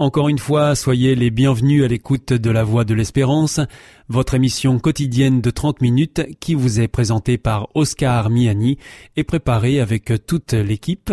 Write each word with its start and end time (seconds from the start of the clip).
Encore 0.00 0.28
une 0.28 0.40
fois, 0.40 0.74
soyez 0.74 1.14
les 1.14 1.30
bienvenus 1.30 1.84
à 1.84 1.86
l'écoute 1.86 2.32
de 2.32 2.50
La 2.50 2.64
Voix 2.64 2.84
de 2.84 2.94
l'Espérance, 2.94 3.60
votre 4.08 4.34
émission 4.34 4.80
quotidienne 4.80 5.40
de 5.40 5.50
30 5.50 5.80
minutes 5.80 6.22
qui 6.40 6.54
vous 6.54 6.80
est 6.80 6.88
présentée 6.88 7.38
par 7.38 7.68
Oscar 7.76 8.28
Miani 8.28 8.76
et 9.16 9.22
préparée 9.22 9.78
avec 9.78 10.12
toute 10.26 10.52
l'équipe. 10.52 11.12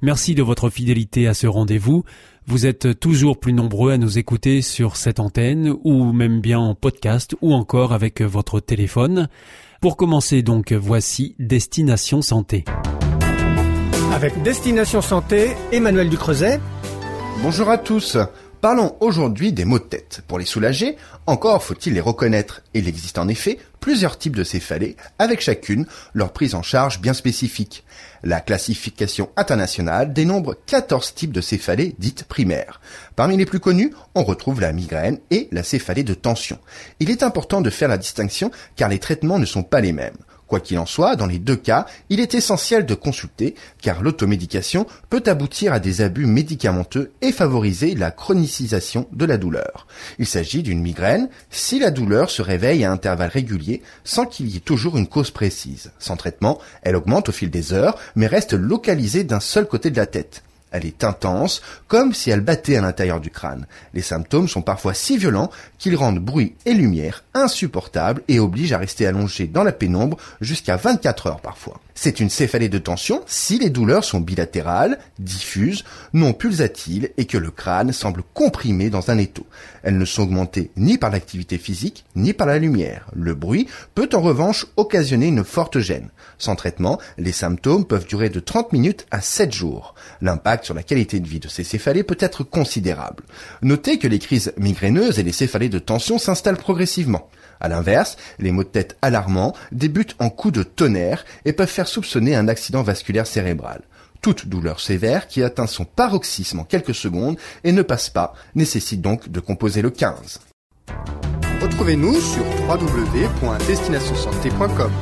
Merci 0.00 0.36
de 0.36 0.44
votre 0.44 0.70
fidélité 0.70 1.26
à 1.26 1.34
ce 1.34 1.48
rendez-vous. 1.48 2.04
Vous 2.46 2.66
êtes 2.66 3.00
toujours 3.00 3.40
plus 3.40 3.52
nombreux 3.52 3.90
à 3.90 3.98
nous 3.98 4.16
écouter 4.16 4.62
sur 4.62 4.94
cette 4.94 5.18
antenne 5.18 5.74
ou 5.82 6.12
même 6.12 6.40
bien 6.40 6.60
en 6.60 6.76
podcast 6.76 7.34
ou 7.40 7.52
encore 7.52 7.92
avec 7.92 8.22
votre 8.22 8.60
téléphone. 8.60 9.28
Pour 9.80 9.96
commencer 9.96 10.42
donc, 10.42 10.72
voici 10.72 11.34
Destination 11.40 12.22
Santé. 12.22 12.64
Avec 14.12 14.40
Destination 14.44 15.00
Santé, 15.00 15.48
Emmanuel 15.72 16.08
Ducreuset. 16.08 16.60
Bonjour 17.42 17.70
à 17.70 17.78
tous. 17.78 18.18
Parlons 18.60 18.96
aujourd'hui 19.00 19.54
des 19.54 19.64
maux 19.64 19.78
de 19.78 19.84
tête. 19.84 20.20
Pour 20.28 20.38
les 20.38 20.44
soulager, 20.44 20.96
encore 21.26 21.62
faut-il 21.64 21.94
les 21.94 22.00
reconnaître. 22.02 22.60
Il 22.74 22.86
existe 22.86 23.16
en 23.16 23.28
effet 23.28 23.58
plusieurs 23.80 24.18
types 24.18 24.36
de 24.36 24.44
céphalées, 24.44 24.94
avec 25.18 25.40
chacune 25.40 25.86
leur 26.12 26.34
prise 26.34 26.54
en 26.54 26.60
charge 26.60 27.00
bien 27.00 27.14
spécifique. 27.14 27.82
La 28.22 28.40
classification 28.40 29.30
internationale 29.36 30.12
dénombre 30.12 30.54
14 30.66 31.14
types 31.14 31.32
de 31.32 31.40
céphalées 31.40 31.94
dites 31.98 32.24
primaires. 32.24 32.82
Parmi 33.16 33.38
les 33.38 33.46
plus 33.46 33.60
connus, 33.60 33.94
on 34.14 34.22
retrouve 34.22 34.60
la 34.60 34.74
migraine 34.74 35.18
et 35.30 35.48
la 35.50 35.62
céphalée 35.62 36.04
de 36.04 36.12
tension. 36.12 36.58
Il 37.00 37.08
est 37.08 37.22
important 37.22 37.62
de 37.62 37.70
faire 37.70 37.88
la 37.88 37.96
distinction 37.96 38.50
car 38.76 38.90
les 38.90 38.98
traitements 38.98 39.38
ne 39.38 39.46
sont 39.46 39.62
pas 39.62 39.80
les 39.80 39.92
mêmes. 39.92 40.18
Quoi 40.50 40.58
qu'il 40.58 40.80
en 40.80 40.86
soit, 40.86 41.14
dans 41.14 41.28
les 41.28 41.38
deux 41.38 41.54
cas, 41.54 41.86
il 42.08 42.18
est 42.18 42.34
essentiel 42.34 42.84
de 42.84 42.96
consulter, 42.96 43.54
car 43.80 44.02
l'automédication 44.02 44.84
peut 45.08 45.22
aboutir 45.26 45.72
à 45.72 45.78
des 45.78 46.00
abus 46.00 46.26
médicamenteux 46.26 47.12
et 47.22 47.30
favoriser 47.30 47.94
la 47.94 48.10
chronicisation 48.10 49.06
de 49.12 49.24
la 49.26 49.36
douleur. 49.36 49.86
Il 50.18 50.26
s'agit 50.26 50.64
d'une 50.64 50.82
migraine 50.82 51.28
si 51.50 51.78
la 51.78 51.92
douleur 51.92 52.30
se 52.30 52.42
réveille 52.42 52.82
à 52.82 52.90
intervalles 52.90 53.30
réguliers 53.30 53.80
sans 54.02 54.26
qu'il 54.26 54.48
y 54.48 54.56
ait 54.56 54.60
toujours 54.60 54.96
une 54.96 55.06
cause 55.06 55.30
précise. 55.30 55.92
Sans 56.00 56.16
traitement, 56.16 56.58
elle 56.82 56.96
augmente 56.96 57.28
au 57.28 57.32
fil 57.32 57.48
des 57.48 57.72
heures, 57.72 57.96
mais 58.16 58.26
reste 58.26 58.52
localisée 58.52 59.22
d'un 59.22 59.38
seul 59.38 59.68
côté 59.68 59.92
de 59.92 59.98
la 59.98 60.06
tête. 60.06 60.42
Elle 60.72 60.86
est 60.86 61.04
intense, 61.04 61.62
comme 61.88 62.14
si 62.14 62.30
elle 62.30 62.40
battait 62.40 62.76
à 62.76 62.80
l'intérieur 62.80 63.20
du 63.20 63.30
crâne. 63.30 63.66
Les 63.94 64.02
symptômes 64.02 64.48
sont 64.48 64.62
parfois 64.62 64.94
si 64.94 65.18
violents 65.18 65.50
qu'ils 65.78 65.96
rendent 65.96 66.20
bruit 66.20 66.54
et 66.66 66.74
lumière 66.74 67.24
insupportables 67.34 68.22
et 68.28 68.38
obligent 68.38 68.72
à 68.72 68.78
rester 68.78 69.06
allongé 69.06 69.46
dans 69.46 69.64
la 69.64 69.72
pénombre 69.72 70.16
jusqu'à 70.40 70.76
24 70.76 71.26
heures 71.26 71.40
parfois. 71.40 71.80
C'est 71.94 72.20
une 72.20 72.30
céphalée 72.30 72.68
de 72.68 72.78
tension 72.78 73.22
si 73.26 73.58
les 73.58 73.68
douleurs 73.68 74.04
sont 74.04 74.20
bilatérales, 74.20 74.98
diffuses, 75.18 75.84
non 76.14 76.32
pulsatiles 76.32 77.10
et 77.18 77.26
que 77.26 77.36
le 77.36 77.50
crâne 77.50 77.92
semble 77.92 78.22
comprimé 78.32 78.88
dans 78.88 79.10
un 79.10 79.18
étau. 79.18 79.46
Elles 79.82 79.98
ne 79.98 80.04
sont 80.04 80.22
augmentées 80.22 80.70
ni 80.76 80.96
par 80.96 81.10
l'activité 81.10 81.58
physique 81.58 82.04
ni 82.16 82.32
par 82.32 82.46
la 82.46 82.58
lumière. 82.58 83.10
Le 83.14 83.34
bruit 83.34 83.68
peut 83.94 84.08
en 84.14 84.20
revanche 84.20 84.66
occasionner 84.76 85.26
une 85.26 85.44
forte 85.44 85.78
gêne. 85.78 86.08
Sans 86.38 86.56
traitement, 86.56 86.98
les 87.18 87.32
symptômes 87.32 87.84
peuvent 87.84 88.06
durer 88.06 88.30
de 88.30 88.40
30 88.40 88.72
minutes 88.72 89.06
à 89.10 89.20
7 89.20 89.52
jours. 89.52 89.94
Sur 90.64 90.74
la 90.74 90.82
qualité 90.82 91.20
de 91.20 91.28
vie 91.28 91.40
de 91.40 91.48
ces 91.48 91.64
céphalées 91.64 92.02
peut 92.02 92.16
être 92.20 92.44
considérable. 92.44 93.24
Notez 93.62 93.98
que 93.98 94.08
les 94.08 94.18
crises 94.18 94.52
migraineuses 94.56 95.18
et 95.18 95.22
les 95.22 95.32
céphalées 95.32 95.68
de 95.68 95.78
tension 95.78 96.18
s'installent 96.18 96.56
progressivement. 96.56 97.28
À 97.60 97.68
l'inverse, 97.68 98.16
les 98.38 98.52
maux 98.52 98.64
de 98.64 98.68
tête 98.68 98.96
alarmants 99.02 99.54
débutent 99.72 100.16
en 100.18 100.30
coups 100.30 100.54
de 100.54 100.62
tonnerre 100.62 101.26
et 101.44 101.52
peuvent 101.52 101.68
faire 101.68 101.88
soupçonner 101.88 102.34
un 102.34 102.48
accident 102.48 102.82
vasculaire 102.82 103.26
cérébral. 103.26 103.82
Toute 104.22 104.48
douleur 104.48 104.80
sévère 104.80 105.28
qui 105.28 105.42
atteint 105.42 105.66
son 105.66 105.84
paroxysme 105.84 106.60
en 106.60 106.64
quelques 106.64 106.94
secondes 106.94 107.36
et 107.64 107.72
ne 107.72 107.82
passe 107.82 108.08
pas 108.10 108.34
nécessite 108.54 109.00
donc 109.00 109.30
de 109.30 109.40
composer 109.40 109.82
le 109.82 109.90
15. 109.90 110.40
Retrouvez-nous 111.60 112.20
sur 112.20 112.44
www.destinationsanté.com. 112.68 114.92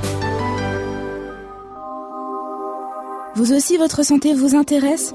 Vous 3.36 3.52
aussi, 3.52 3.76
votre 3.76 4.02
santé 4.04 4.32
vous 4.34 4.56
intéresse? 4.56 5.14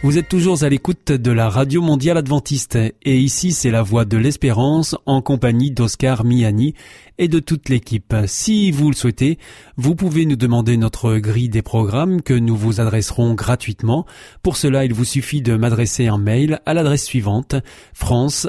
Vous 0.00 0.16
êtes 0.16 0.28
toujours 0.28 0.62
à 0.62 0.68
l'écoute 0.68 1.10
de 1.10 1.32
la 1.32 1.48
Radio 1.48 1.82
Mondiale 1.82 2.18
Adventiste 2.18 2.78
et 3.02 3.18
ici 3.18 3.50
c'est 3.50 3.72
la 3.72 3.82
voix 3.82 4.04
de 4.04 4.16
l'espérance 4.16 4.94
en 5.06 5.20
compagnie 5.22 5.72
d'Oscar 5.72 6.24
Miani 6.24 6.74
et 7.18 7.26
de 7.26 7.40
toute 7.40 7.68
l'équipe. 7.68 8.14
Si 8.26 8.70
vous 8.70 8.90
le 8.90 8.94
souhaitez, 8.94 9.38
vous 9.76 9.96
pouvez 9.96 10.24
nous 10.24 10.36
demander 10.36 10.76
notre 10.76 11.16
grille 11.16 11.48
des 11.48 11.62
programmes 11.62 12.22
que 12.22 12.32
nous 12.32 12.54
vous 12.54 12.80
adresserons 12.80 13.34
gratuitement. 13.34 14.06
Pour 14.44 14.56
cela, 14.56 14.84
il 14.84 14.94
vous 14.94 15.04
suffit 15.04 15.42
de 15.42 15.56
m'adresser 15.56 16.06
un 16.06 16.18
mail 16.18 16.60
à 16.64 16.74
l'adresse 16.74 17.04
suivante 17.04 17.56
france 17.92 18.48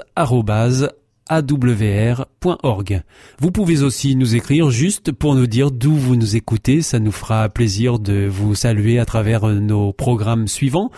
awr.org. 1.29 3.01
Vous 3.39 3.51
pouvez 3.51 3.83
aussi 3.83 4.15
nous 4.15 4.35
écrire 4.35 4.69
juste 4.71 5.11
pour 5.11 5.35
nous 5.35 5.47
dire 5.47 5.71
d'où 5.71 5.93
vous 5.93 6.15
nous 6.15 6.35
écoutez, 6.35 6.81
ça 6.81 6.99
nous 6.99 7.11
fera 7.11 7.47
plaisir 7.49 7.99
de 7.99 8.27
vous 8.27 8.55
saluer 8.55 8.99
à 8.99 9.05
travers 9.05 9.45
nos 9.47 9.93
programmes 9.93 10.47
suivants. 10.47 10.91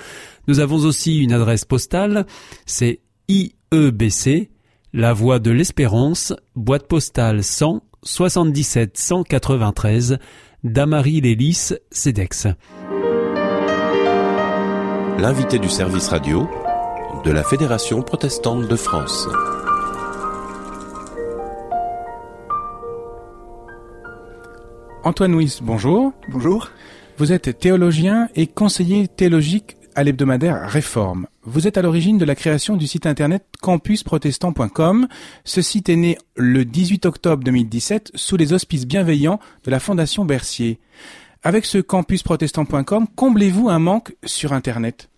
Nous 0.48 0.60
avons 0.60 0.78
aussi 0.78 1.20
une 1.20 1.34
adresse 1.34 1.66
postale, 1.66 2.26
c'est 2.66 3.02
IEBC, 3.28 4.50
La 4.94 5.14
Voix 5.14 5.40
de 5.40 5.52
l'Espérance, 5.52 6.34
boîte 6.56 6.88
postale 6.88 7.44
100 7.44 7.84
77 8.04 8.98
193, 8.98 10.18
Damary 10.64 11.22
Lélis, 11.22 11.74
CEDEX. 11.92 12.48
L'invité 15.20 15.60
du 15.60 15.70
service 15.70 16.08
radio 16.08 16.50
de 17.24 17.32
la 17.32 17.44
Fédération 17.44 18.02
protestante 18.02 18.68
de 18.68 18.76
France. 18.76 19.28
Antoine 25.04 25.34
Wyss, 25.34 25.62
bonjour. 25.64 26.14
Bonjour. 26.30 26.70
Vous 27.18 27.34
êtes 27.34 27.58
théologien 27.58 28.30
et 28.36 28.46
conseiller 28.46 29.08
théologique 29.08 29.78
à 29.96 30.04
l'hebdomadaire 30.04 30.70
Réforme. 30.70 31.28
Vous 31.44 31.68
êtes 31.68 31.78
à 31.78 31.82
l'origine 31.82 32.20
de 32.20 32.26
la 32.26 32.36
création 32.36 32.78
du 32.78 32.86
site 32.86 33.08
internet 33.08 33.44
campusprotestant.com. 33.62 35.08
Ce 35.44 35.62
site 35.62 35.90
est 35.90 35.96
né 35.96 36.18
le 36.36 36.66
18 36.66 37.08
octobre 37.08 37.44
2017 37.44 38.12
sous 38.14 38.38
les 38.38 38.54
auspices 38.54 38.86
bienveillants 38.86 39.40
de 39.64 39.72
la 39.72 39.80
Fondation 39.80 40.24
Bercier. 40.24 40.80
Avec 41.44 41.66
ce 41.66 41.80
campusprotestant.com, 41.80 43.08
comblez-vous 43.16 43.70
un 43.70 43.80
manque 43.80 44.16
sur 44.24 44.54
internet? 44.54 45.11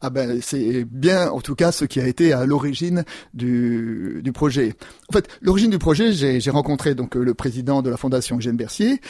Ah 0.00 0.10
ben 0.10 0.40
c'est 0.42 0.84
bien 0.84 1.30
en 1.30 1.40
tout 1.40 1.54
cas 1.54 1.72
ce 1.72 1.84
qui 1.84 2.00
a 2.00 2.06
été 2.06 2.32
à 2.32 2.46
l'origine 2.46 3.04
du, 3.34 4.20
du 4.22 4.32
projet. 4.32 4.74
En 5.08 5.12
fait, 5.12 5.28
l'origine 5.42 5.70
du 5.70 5.78
projet, 5.78 6.12
j'ai 6.12 6.50
rencontré 6.50 6.94
donc 6.94 7.14
le 7.14 7.34
président 7.34 7.82
de 7.82 7.90
la 7.90 7.96
fondation 7.96 8.38
Eugène 8.38 8.56
Bercier 8.56 9.00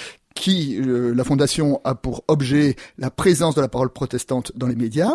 qui 0.41 0.81
euh, 0.81 1.15
la 1.15 1.23
fondation 1.23 1.83
a 1.85 1.95
pour 1.95 2.25
objet 2.27 2.75
la 2.97 3.11
présence 3.11 3.55
de 3.55 3.61
la 3.61 3.69
parole 3.69 3.91
protestante 3.91 4.53
dans 4.57 4.67
les 4.67 4.75
médias. 4.75 5.13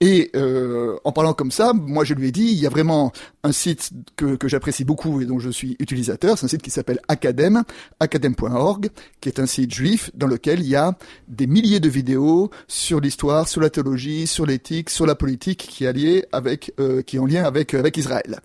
Et 0.00 0.32
euh, 0.34 0.96
en 1.04 1.12
parlant 1.12 1.34
comme 1.34 1.52
ça, 1.52 1.72
moi 1.72 2.02
je 2.02 2.14
lui 2.14 2.26
ai 2.26 2.32
dit, 2.32 2.48
il 2.48 2.58
y 2.58 2.66
a 2.66 2.68
vraiment 2.68 3.12
un 3.44 3.52
site 3.52 3.92
que, 4.16 4.34
que 4.34 4.48
j'apprécie 4.48 4.84
beaucoup 4.84 5.20
et 5.20 5.24
dont 5.24 5.38
je 5.38 5.50
suis 5.50 5.76
utilisateur, 5.78 6.36
c'est 6.36 6.46
un 6.46 6.48
site 6.48 6.62
qui 6.62 6.70
s'appelle 6.70 6.98
Academ, 7.06 7.62
academ.org, 8.00 8.90
qui 9.20 9.28
est 9.28 9.38
un 9.38 9.46
site 9.46 9.72
juif 9.72 10.10
dans 10.14 10.26
lequel 10.26 10.58
il 10.58 10.66
y 10.66 10.74
a 10.74 10.98
des 11.28 11.46
milliers 11.46 11.78
de 11.78 11.88
vidéos 11.88 12.50
sur 12.66 13.00
l'histoire, 13.00 13.46
sur 13.46 13.60
la 13.60 13.70
théologie, 13.70 14.26
sur 14.26 14.46
l'éthique, 14.46 14.90
sur 14.90 15.06
la 15.06 15.14
politique 15.14 15.58
qui 15.58 15.84
est 15.84 15.92
liée 15.92 16.24
avec, 16.32 16.72
euh, 16.80 17.02
qui 17.02 17.16
est 17.16 17.20
en 17.20 17.26
lien 17.26 17.44
avec 17.44 17.72
avec 17.72 17.96
Israël. 17.96 18.40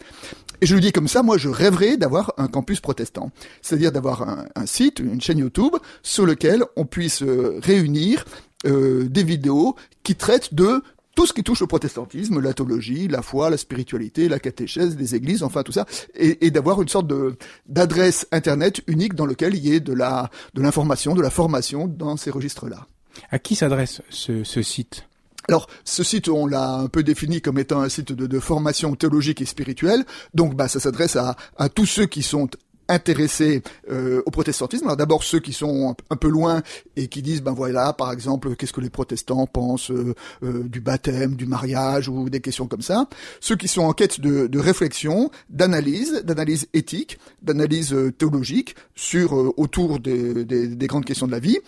Et 0.61 0.67
je 0.67 0.75
le 0.75 0.81
dis 0.81 0.91
comme 0.91 1.07
ça, 1.07 1.23
moi 1.23 1.37
je 1.37 1.49
rêverais 1.49 1.97
d'avoir 1.97 2.33
un 2.37 2.47
campus 2.47 2.79
protestant, 2.79 3.31
c'est-à-dire 3.63 3.91
d'avoir 3.91 4.29
un, 4.55 4.65
site, 4.67 4.99
une 4.99 5.19
chaîne 5.19 5.39
YouTube 5.39 5.75
sur 6.03 6.25
lequel 6.25 6.63
on 6.75 6.85
puisse 6.85 7.23
euh, 7.23 7.59
réunir 7.63 8.25
euh, 8.67 9.09
des 9.09 9.23
vidéos 9.23 9.75
qui 10.03 10.15
traitent 10.15 10.53
de 10.53 10.83
tout 11.15 11.25
ce 11.25 11.33
qui 11.33 11.43
touche 11.43 11.63
au 11.63 11.67
protestantisme, 11.67 12.39
la 12.39 12.53
théologie, 12.53 13.07
la 13.07 13.23
foi, 13.23 13.49
la 13.49 13.57
spiritualité, 13.57 14.29
la 14.29 14.39
catéchèse, 14.39 14.95
les 14.97 15.15
églises, 15.15 15.41
enfin 15.41 15.63
tout 15.63 15.71
ça, 15.71 15.85
et, 16.15 16.45
et 16.45 16.51
d'avoir 16.51 16.81
une 16.81 16.87
sorte 16.87 17.07
de 17.07 17.37
d'adresse 17.67 18.27
internet 18.31 18.81
unique 18.87 19.15
dans 19.15 19.25
lequel 19.25 19.55
il 19.55 19.65
y 19.65 19.73
ait 19.73 19.79
de 19.79 19.93
la 19.93 20.29
de 20.53 20.61
l'information, 20.61 21.15
de 21.15 21.21
la 21.21 21.31
formation 21.31 21.87
dans 21.87 22.17
ces 22.17 22.29
registres-là. 22.29 22.85
À 23.31 23.39
qui 23.39 23.55
s'adresse 23.55 24.01
ce, 24.09 24.43
ce 24.43 24.61
site? 24.61 25.05
Alors, 25.47 25.67
ce 25.83 26.03
site, 26.03 26.29
on 26.29 26.45
l'a 26.45 26.75
un 26.75 26.87
peu 26.87 27.03
défini 27.03 27.41
comme 27.41 27.57
étant 27.57 27.81
un 27.81 27.89
site 27.89 28.11
de, 28.11 28.39
formation 28.39 28.95
théologique 28.95 29.41
et 29.41 29.45
spirituelle. 29.45 30.05
Donc, 30.33 30.55
bah, 30.55 30.67
ça 30.67 30.79
s'adresse 30.79 31.15
à, 31.15 31.35
tous 31.69 31.85
ceux 31.85 32.05
qui 32.05 32.23
sont 32.23 32.49
intéressés 32.89 33.61
euh, 33.89 34.21
au 34.25 34.31
protestantisme. 34.31 34.85
Alors 34.85 34.97
d'abord 34.97 35.23
ceux 35.23 35.39
qui 35.39 35.53
sont 35.53 35.95
un 36.09 36.15
peu 36.17 36.27
loin 36.27 36.61
et 36.97 37.07
qui 37.07 37.21
disent 37.21 37.41
ben 37.41 37.53
voilà 37.53 37.93
par 37.93 38.11
exemple 38.11 38.55
qu'est-ce 38.57 38.73
que 38.73 38.81
les 38.81 38.89
protestants 38.89 39.47
pensent 39.47 39.91
euh, 39.91 40.13
euh, 40.43 40.63
du 40.63 40.81
baptême, 40.81 41.35
du 41.35 41.45
mariage 41.45 42.09
ou 42.09 42.29
des 42.29 42.41
questions 42.41 42.67
comme 42.67 42.81
ça. 42.81 43.07
Ceux 43.39 43.55
qui 43.55 43.69
sont 43.69 43.83
en 43.83 43.93
quête 43.93 44.19
de, 44.19 44.59
réflexion, 44.59 45.31
d'analyse, 45.49 46.23
d'analyse 46.25 46.67
éthique, 46.73 47.17
d'analyse 47.41 47.95
théologique 48.17 48.75
sur 48.93 49.57
autour 49.57 49.99
des, 49.99 50.45
grandes 50.81 51.05
questions 51.05 51.27
de 51.27 51.31
la 51.31 51.39
vie 51.39 51.59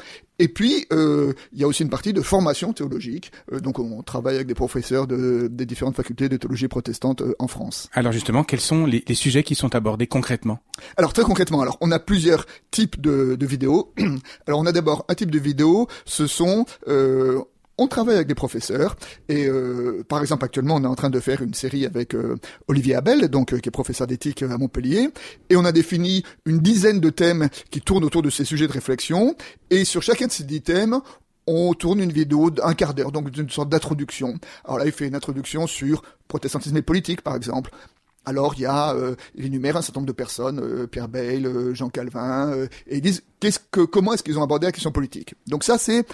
et 0.44 0.50
puis, 0.50 0.86
euh, 0.92 1.32
il 1.54 1.62
y 1.62 1.64
a 1.64 1.68
aussi 1.68 1.84
une 1.84 1.90
partie 1.90 2.12
de 2.12 2.22
formation 2.22 2.74
théologique. 2.74 3.32
Euh, 3.54 3.62
donc, 3.62 3.80
on 3.80 4.04
travaille 4.04 4.36
avec 4.36 4.46
des 4.46 4.54
professeurs 4.54 5.08
de, 5.08 5.48
des 5.50 5.66
différentes 5.66 5.96
facultés 5.96 6.28
de 6.28 6.36
théologie 6.36 6.68
protestante 6.68 7.22
euh, 7.22 7.34
en 7.40 7.48
France. 7.48 7.90
Alors, 7.94 8.12
justement, 8.12 8.44
quels 8.44 8.60
sont 8.60 8.86
les, 8.86 9.06
les, 9.08 9.16
sujets 9.16 9.44
qui 9.44 9.56
sont 9.56 9.74
abordés 9.74 10.06
concrètement? 10.06 10.60
Alors, 10.98 11.14
très 11.14 11.24
concrètement, 11.24 11.62
alors 11.62 11.78
on 11.80 11.92
a 11.92 12.00
plusieurs 12.00 12.46
types 12.72 13.00
de, 13.00 13.36
de 13.36 13.46
vidéos. 13.46 13.94
alors, 14.48 14.60
on 14.60 14.66
a 14.66 14.74
d'abord 14.74 15.06
un 15.08 15.16
type 15.16 15.32
de 15.32 15.40
vidéo, 15.40 15.88
ce 16.04 16.28
sont 16.28 16.66
euh, 16.90 17.40
on 17.78 17.88
travaille 17.88 18.16
avec 18.16 18.28
des 18.28 18.36
professeurs 18.36 18.96
et 19.30 19.48
euh, 19.48 20.04
par 20.08 20.22
exemple 20.22 20.46
actuellement 20.46 20.76
on 20.76 20.84
est 20.84 20.88
en 20.88 20.96
train 20.96 21.10
de 21.10 21.20
faire 21.20 21.42
une 21.42 21.54
série 21.54 21.86
avec 21.86 22.14
euh, 22.14 22.38
Olivier 22.68 22.96
Abel 22.96 23.28
donc 23.30 23.54
euh, 23.54 23.60
qui 23.60 23.70
est 23.70 23.72
professeur 23.72 24.08
d'éthique 24.08 24.44
à 24.44 24.58
Montpellier 24.58 25.10
et 25.50 25.56
on 25.56 25.66
a 25.66 25.72
défini 25.72 26.24
une 26.46 26.60
dizaine 26.60 27.00
de 27.00 27.10
thèmes 27.10 27.50
qui 27.72 27.82
tournent 27.82 28.04
autour 28.04 28.22
de 28.22 28.30
ces 28.30 28.46
sujets 28.46 28.68
de 28.68 28.72
réflexion 28.72 29.36
et 29.70 29.86
sur 29.86 30.04
chacun 30.04 30.28
de 30.28 30.32
ces 30.32 30.44
dix 30.44 30.62
thèmes 30.62 31.00
on 31.46 31.74
tourne 31.74 32.00
une 32.00 32.14
vidéo 32.14 32.52
d'un 32.52 32.74
quart 32.74 32.94
d'heure, 32.94 33.12
donc 33.12 33.36
une 33.36 33.50
sorte 33.50 33.68
d'introduction. 33.68 34.40
Alors 34.64 34.78
là, 34.78 34.86
il 34.86 34.94
fait 34.94 35.06
une 35.08 35.16
introduction 35.16 35.68
sur 35.68 36.02
protestantisme 36.30 36.78
et 36.78 36.82
politique, 36.82 37.20
par 37.20 37.36
exemple. 37.36 37.70
Alors 38.24 38.54
il 38.56 38.62
y 38.62 38.66
a, 38.66 38.96
il 39.36 39.48
énumère 39.48 39.76
un 39.76 39.82
certain 39.82 40.00
nombre 40.00 40.08
de 40.08 40.14
personnes, 40.14 40.88
Pierre 40.88 41.10
Bayle, 41.10 41.74
Jean 41.74 41.90
Calvin, 41.90 42.54
et 42.88 42.96
ils 42.96 43.02
disent 43.02 43.24
qu'est-ce 43.42 43.60
que, 43.60 43.82
comment 43.82 44.14
est-ce 44.14 44.24
qu'ils 44.24 44.40
ont 44.40 44.44
abordé 44.44 44.68
la 44.68 44.72
question 44.72 44.94
politique. 44.94 45.36
Donc 45.48 45.66
ça 45.66 45.78
c'est 45.78 46.06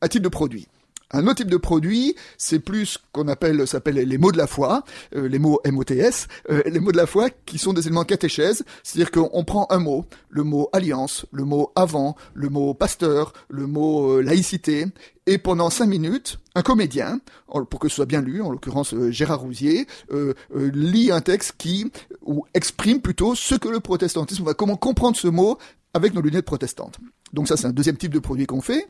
un 0.00 0.08
type 0.08 0.22
de 0.22 0.30
produit. 0.30 0.68
Un 1.10 1.26
autre 1.26 1.36
type 1.36 1.50
de 1.50 1.56
produit, 1.56 2.14
c'est 2.36 2.58
plus 2.58 2.98
qu'on 3.12 3.28
appelle, 3.28 3.66
s'appelle 3.66 3.94
les 3.94 4.18
mots 4.18 4.30
de 4.30 4.36
la 4.36 4.46
foi, 4.46 4.84
euh, 5.16 5.26
les 5.26 5.38
mots 5.38 5.58
MOTS, 5.64 6.28
euh, 6.50 6.62
les 6.66 6.80
mots 6.80 6.92
de 6.92 6.98
la 6.98 7.06
foi 7.06 7.30
qui 7.46 7.56
sont 7.56 7.72
des 7.72 7.86
éléments 7.86 8.04
catéchèses, 8.04 8.62
c'est-à-dire 8.82 9.10
qu'on 9.10 9.44
prend 9.44 9.66
un 9.70 9.78
mot, 9.78 10.04
le 10.28 10.42
mot 10.42 10.68
alliance, 10.74 11.24
le 11.32 11.44
mot 11.44 11.72
avant, 11.76 12.14
le 12.34 12.50
mot 12.50 12.74
pasteur, 12.74 13.32
le 13.48 13.66
mot 13.66 14.18
euh, 14.18 14.22
laïcité, 14.22 14.86
et 15.26 15.38
pendant 15.38 15.70
cinq 15.70 15.86
minutes, 15.86 16.38
un 16.54 16.62
comédien, 16.62 17.20
pour 17.70 17.80
que 17.80 17.88
ce 17.88 17.96
soit 17.96 18.06
bien 18.06 18.20
lu, 18.20 18.42
en 18.42 18.50
l'occurrence 18.50 18.92
euh, 18.92 19.10
Gérard 19.10 19.40
Rousier, 19.40 19.86
lit 20.54 21.10
un 21.10 21.20
texte 21.20 21.54
qui 21.56 21.90
ou 22.22 22.44
exprime 22.54 23.00
plutôt 23.00 23.34
ce 23.34 23.54
que 23.54 23.68
le 23.68 23.80
protestantisme, 23.80 24.44
va 24.44 24.54
comment 24.54 24.76
comprendre 24.76 25.16
ce 25.16 25.28
mot 25.28 25.58
avec 25.94 26.14
nos 26.14 26.20
lunettes 26.20 26.44
protestantes. 26.44 26.98
Donc 27.32 27.48
ça, 27.48 27.56
c'est 27.56 27.66
un 27.66 27.72
deuxième 27.72 27.96
type 27.96 28.12
de 28.12 28.18
produit 28.18 28.46
qu'on 28.46 28.60
fait. 28.60 28.86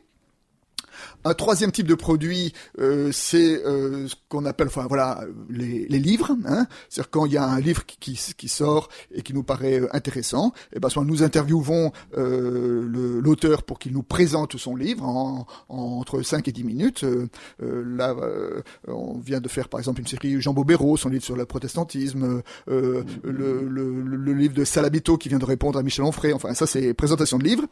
Un 1.23 1.33
troisième 1.33 1.71
type 1.71 1.87
de 1.87 1.95
produit, 1.95 2.53
euh, 2.79 3.11
c'est 3.11 3.63
euh, 3.65 4.07
ce 4.07 4.15
qu'on 4.29 4.45
appelle, 4.45 4.67
enfin 4.67 4.85
voilà, 4.87 5.21
les, 5.49 5.87
les 5.87 5.99
livres. 5.99 6.35
Hein. 6.45 6.67
C'est-à-dire 6.89 7.09
quand 7.09 7.25
il 7.25 7.33
y 7.33 7.37
a 7.37 7.45
un 7.45 7.59
livre 7.59 7.85
qui, 7.85 7.97
qui, 7.97 8.33
qui, 8.35 8.47
sort 8.47 8.89
et 9.13 9.21
qui 9.21 9.33
nous 9.33 9.43
paraît 9.43 9.81
intéressant, 9.91 10.53
et 10.71 10.77
eh 10.77 10.79
ben 10.79 10.89
soit 10.89 11.03
nous 11.05 11.23
interviewons 11.23 11.91
euh, 12.17 13.21
l'auteur 13.21 13.63
pour 13.63 13.79
qu'il 13.79 13.93
nous 13.93 14.03
présente 14.03 14.57
son 14.57 14.75
livre 14.75 15.03
en, 15.03 15.45
en, 15.69 15.77
entre 15.77 16.21
5 16.21 16.47
et 16.47 16.51
10 16.51 16.63
minutes. 16.63 17.03
Euh, 17.03 17.27
là, 17.61 18.15
euh, 18.21 18.61
on 18.87 19.19
vient 19.19 19.39
de 19.39 19.47
faire 19.47 19.69
par 19.69 19.79
exemple 19.79 20.01
une 20.01 20.07
série 20.07 20.41
Jean 20.41 20.53
Bobéro, 20.53 20.97
son 20.97 21.09
livre 21.09 21.23
sur 21.23 21.35
le 21.35 21.45
protestantisme, 21.45 22.41
le, 22.67 23.03
le, 23.23 23.61
le, 23.63 24.33
livre 24.33 24.53
de 24.53 24.63
Salabito 24.63 25.17
qui 25.17 25.29
vient 25.29 25.39
de 25.39 25.45
répondre 25.45 25.77
à 25.79 25.83
Michel 25.83 26.05
Onfray. 26.05 26.33
Enfin, 26.33 26.53
ça 26.53 26.67
c'est 26.67 26.93
présentation 26.93 27.37
de 27.37 27.43
livres. 27.43 27.65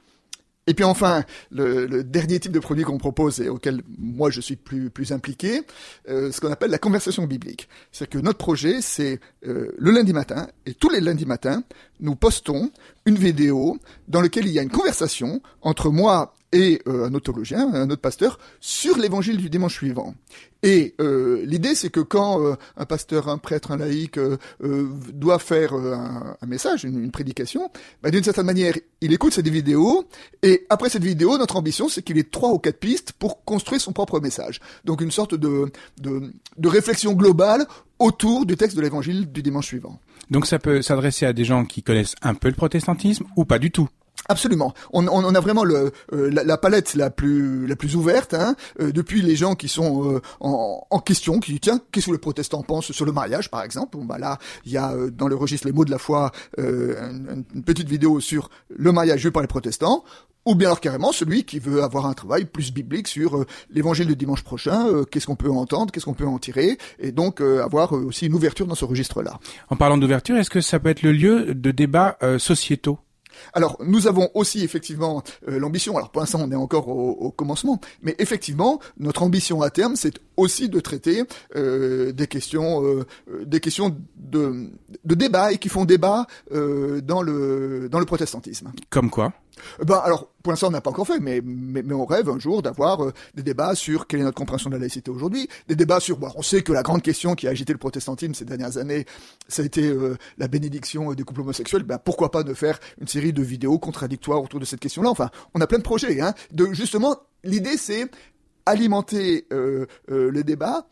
Et 0.67 0.73
puis 0.73 0.83
enfin, 0.83 1.23
le, 1.49 1.85
le 1.85 2.03
dernier 2.03 2.39
type 2.39 2.51
de 2.51 2.59
produit 2.59 2.83
qu'on 2.83 2.97
propose 2.97 3.39
et 3.39 3.49
auquel 3.49 3.81
moi 3.97 4.29
je 4.29 4.41
suis 4.41 4.57
plus 4.57 4.89
plus 4.89 5.11
impliqué, 5.13 5.61
euh, 6.09 6.31
ce 6.31 6.41
qu'on 6.41 6.51
appelle 6.51 6.71
la 6.71 6.77
conversation 6.77 7.25
biblique. 7.25 7.69
C'est 7.91 8.09
que 8.09 8.17
notre 8.17 8.37
projet, 8.37 8.81
c'est 8.81 9.19
euh, 9.45 9.71
le 9.77 9.91
lundi 9.91 10.13
matin 10.13 10.47
et 10.65 10.73
tous 10.73 10.89
les 10.89 10.99
lundis 10.99 11.25
matins, 11.25 11.63
nous 11.99 12.15
postons 12.15 12.71
une 13.05 13.15
vidéo 13.15 13.79
dans 14.07 14.21
laquelle 14.21 14.45
il 14.45 14.51
y 14.51 14.59
a 14.59 14.61
une 14.61 14.69
conversation 14.69 15.41
entre 15.61 15.89
moi 15.89 16.33
et 16.51 16.81
euh, 16.87 17.05
un 17.05 17.13
autologien, 17.13 17.73
un 17.73 17.89
autre 17.89 18.01
pasteur, 18.01 18.39
sur 18.59 18.97
l'évangile 18.97 19.37
du 19.37 19.49
dimanche 19.49 19.75
suivant. 19.75 20.15
Et 20.63 20.95
euh, 20.99 21.43
l'idée, 21.45 21.75
c'est 21.75 21.89
que 21.89 21.99
quand 21.99 22.41
euh, 22.41 22.55
un 22.77 22.85
pasteur, 22.85 23.27
un 23.29 23.37
prêtre, 23.37 23.71
un 23.71 23.77
laïc 23.77 24.17
euh, 24.17 24.37
doit 25.13 25.39
faire 25.39 25.73
un, 25.73 26.35
un, 26.41 26.47
message, 26.47 26.83
une, 26.83 27.03
une 27.03 27.11
prédication, 27.11 27.69
bah, 28.01 28.11
d'une 28.11 28.23
certaine 28.23 28.45
manière, 28.45 28.73
il 29.01 29.13
écoute 29.13 29.33
cette 29.33 29.47
vidéo, 29.47 30.05
et 30.41 30.65
après 30.69 30.89
cette 30.89 31.03
vidéo, 31.03 31.37
notre 31.37 31.57
ambition, 31.57 31.89
c'est 31.89 32.01
qu'il 32.01 32.17
ait 32.17 32.23
trois 32.23 32.51
ou 32.51 32.59
quatre 32.59 32.79
pistes 32.79 33.13
pour 33.13 33.43
construire 33.43 33.81
son 33.81 33.91
propre 33.91 34.19
message. 34.19 34.59
Donc 34.85 35.01
une 35.01 35.11
sorte 35.11 35.35
de, 35.35 35.71
de, 36.01 36.31
de 36.57 36.67
réflexion 36.67 37.13
globale 37.13 37.65
autour 37.99 38.45
du 38.45 38.55
texte 38.55 38.75
de 38.77 38.81
l'évangile 38.81 39.31
du 39.31 39.43
dimanche 39.43 39.67
suivant. 39.67 39.99
Donc 40.31 40.45
ça 40.47 40.59
peut 40.59 40.81
s'adresser 40.81 41.25
à 41.25 41.33
des 41.33 41.45
gens 41.45 41.65
qui 41.65 41.83
connaissent 41.83 42.15
un 42.21 42.33
peu 42.33 42.49
le 42.49 42.55
protestantisme 42.55 43.25
ou 43.35 43.45
pas 43.45 43.59
du 43.59 43.71
tout? 43.71 43.89
Absolument. 44.29 44.73
On, 44.91 45.07
on, 45.07 45.23
on, 45.23 45.35
a 45.35 45.39
vraiment 45.39 45.63
le, 45.63 45.91
euh, 46.13 46.29
la, 46.31 46.43
la, 46.43 46.57
palette 46.57 46.95
la 46.95 47.09
plus 47.09 47.65
la 47.67 47.75
plus 47.75 47.95
ouverte. 47.95 48.33
Hein, 48.33 48.55
euh, 48.81 48.91
depuis 48.91 49.21
les 49.21 49.35
gens 49.35 49.55
qui 49.55 49.69
sont 49.69 50.15
euh, 50.15 50.21
en, 50.39 50.85
en, 50.89 50.99
question, 50.99 51.39
qui 51.39 51.51
disent 51.51 51.61
tiens, 51.61 51.81
qu'est-ce 51.91 52.07
que 52.07 52.11
les 52.11 52.17
protestants 52.17 52.61
pensent 52.61 52.91
sur 52.91 53.05
le 53.05 53.11
mariage, 53.11 53.49
par 53.49 53.63
exemple? 53.63 53.97
Bon, 53.97 54.05
bah 54.05 54.17
là, 54.17 54.37
il 54.65 54.71
y 54.71 54.77
a 54.77 54.93
dans 55.11 55.27
le 55.27 55.35
registre 55.35 55.67
les 55.67 55.73
mots 55.73 55.85
de 55.85 55.91
la 55.91 55.97
foi 55.97 56.31
une, 56.57 57.45
une, 57.53 57.63
petite 57.63 57.87
vidéo 57.87 58.19
sur 58.19 58.49
le 58.69 58.91
mariage 58.91 59.23
vu 59.23 59.31
par 59.31 59.41
les 59.41 59.47
protestants. 59.47 60.03
Ou 60.45 60.55
bien 60.55 60.69
alors 60.69 60.79
carrément 60.79 61.11
celui 61.11 61.43
qui 61.43 61.59
veut 61.59 61.83
avoir 61.83 62.05
un 62.05 62.13
travail 62.13 62.45
plus 62.45 62.71
biblique 62.71 63.09
sur 63.09 63.45
l'évangile 63.69 64.07
de 64.07 64.13
dimanche 64.13 64.43
prochain, 64.43 65.03
qu'est-ce 65.11 65.27
qu'on 65.27 65.35
peut 65.35 65.51
entendre, 65.51 65.91
qu'est-ce 65.91 66.05
qu'on 66.05 66.13
peut 66.13 66.25
en 66.25 66.39
tirer, 66.39 66.77
et 66.99 67.11
donc 67.11 67.41
avoir 67.41 67.91
aussi 67.91 68.27
une 68.27 68.33
ouverture 68.33 68.65
dans 68.65 68.75
ce 68.75 68.85
registre-là. 68.85 69.41
En 69.69 69.75
parlant 69.75 69.97
d'ouverture, 69.97 70.37
est-ce 70.37 70.49
que 70.49 70.61
ça 70.61 70.79
peut 70.79 70.87
être 70.87 71.01
le 71.01 71.11
lieu 71.11 71.53
de 71.53 71.71
débats 71.71 72.17
sociétaux? 72.37 72.97
Alors, 73.53 73.77
nous 73.85 74.07
avons 74.07 74.29
aussi 74.33 74.63
effectivement 74.63 75.23
euh, 75.47 75.59
l'ambition, 75.59 75.95
alors 75.97 76.11
pour 76.11 76.21
l'instant 76.21 76.39
on 76.41 76.51
est 76.51 76.55
encore 76.55 76.87
au, 76.87 77.11
au, 77.11 77.31
commencement, 77.31 77.79
mais 78.01 78.15
effectivement, 78.19 78.79
notre 78.97 79.23
ambition 79.23 79.61
à 79.61 79.69
terme, 79.69 79.95
c'est 79.95 80.19
aussi 80.37 80.69
de 80.69 80.79
traiter 80.79 81.23
euh, 81.55 82.11
des 82.11 82.27
questions, 82.27 82.85
euh, 82.85 83.05
des 83.43 83.59
questions 83.59 83.95
de, 84.15 84.69
de 85.03 85.15
débat 85.15 85.51
et 85.51 85.57
qui 85.57 85.69
font 85.69 85.85
débat 85.85 86.27
euh, 86.51 87.01
dans 87.01 87.21
le 87.21 87.89
dans 87.89 87.99
le 87.99 88.05
protestantisme. 88.05 88.71
Comme 88.89 89.09
quoi? 89.09 89.33
Ben 89.83 89.95
alors, 89.95 90.29
pour 90.43 90.51
l'instant, 90.51 90.67
on 90.67 90.71
n'a 90.71 90.81
pas 90.81 90.91
encore 90.91 91.07
fait, 91.07 91.19
mais, 91.19 91.41
mais, 91.43 91.81
mais 91.81 91.93
on 91.93 92.05
rêve 92.05 92.29
un 92.29 92.39
jour 92.39 92.61
d'avoir 92.61 93.03
euh, 93.03 93.13
des 93.35 93.43
débats 93.43 93.75
sur 93.75 94.07
quelle 94.07 94.21
est 94.21 94.23
notre 94.23 94.37
compréhension 94.37 94.69
de 94.69 94.75
la 94.75 94.79
laïcité 94.81 95.11
aujourd'hui, 95.11 95.47
des 95.67 95.75
débats 95.75 95.99
sur, 95.99 96.17
bon, 96.17 96.29
on 96.35 96.41
sait 96.41 96.61
que 96.61 96.71
la 96.71 96.83
grande 96.83 97.01
question 97.01 97.35
qui 97.35 97.47
a 97.47 97.51
agité 97.51 97.73
le 97.73 97.79
protestantisme 97.79 98.33
ces 98.33 98.45
dernières 98.45 98.77
années, 98.77 99.05
ça 99.47 99.61
a 99.61 99.65
été 99.65 99.87
euh, 99.87 100.15
la 100.37 100.47
bénédiction 100.47 101.13
des 101.13 101.23
couples 101.23 101.41
homosexuels, 101.41 101.83
ben 101.83 101.97
pourquoi 101.97 102.31
pas 102.31 102.43
de 102.43 102.53
faire 102.53 102.79
une 103.01 103.07
série 103.07 103.33
de 103.33 103.41
vidéos 103.41 103.79
contradictoires 103.79 104.41
autour 104.41 104.59
de 104.59 104.65
cette 104.65 104.79
question-là, 104.79 105.09
enfin, 105.09 105.29
on 105.53 105.61
a 105.61 105.67
plein 105.67 105.79
de 105.79 105.83
projets, 105.83 106.21
hein, 106.21 106.33
de 106.51 106.67
justement, 106.71 107.17
l'idée 107.43 107.77
c'est 107.77 108.09
alimenter 108.67 109.45
euh, 109.51 109.85
les 110.07 110.43
débats 110.43 110.87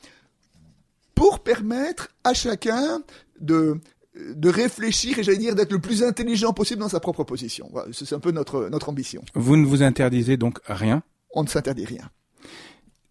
pour 1.14 1.40
permettre 1.40 2.10
à 2.24 2.34
chacun 2.34 3.02
de 3.40 3.80
de 4.16 4.50
réfléchir 4.50 5.20
et 5.20 5.24
j'allais 5.24 5.38
dire 5.38 5.56
d'être 5.56 5.72
le 5.72 5.80
plus 5.80 6.04
intelligent 6.04 6.54
possible 6.54 6.80
dans 6.80 6.90
sa 6.90 7.00
propre 7.00 7.24
position. 7.24 7.68
Voilà, 7.72 7.90
c'est 7.92 8.14
un 8.14 8.20
peu 8.20 8.32
notre, 8.32 8.70
notre 8.70 8.90
ambition. 8.90 9.22
Vous 9.34 9.58
ne 9.58 9.66
vous 9.66 9.84
interdisez 9.84 10.38
donc 10.38 10.60
rien? 10.68 11.04
On 11.34 11.44
ne 11.44 11.50
s'interdit 11.50 11.86
rien. 11.86 12.10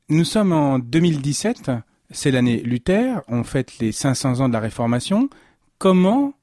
Nous 0.08 0.24
sommes 0.24 0.52
en 0.52 0.78
2017, 0.78 1.70
c'est 2.10 2.30
l'année 2.30 2.60
Luther, 2.60 3.22
on 3.28 3.44
fête 3.44 3.78
les 3.78 3.92
500 3.92 4.40
ans 4.40 4.48
de 4.48 4.54
la 4.54 4.60
Réformation. 4.60 5.28
Comment 5.78 6.34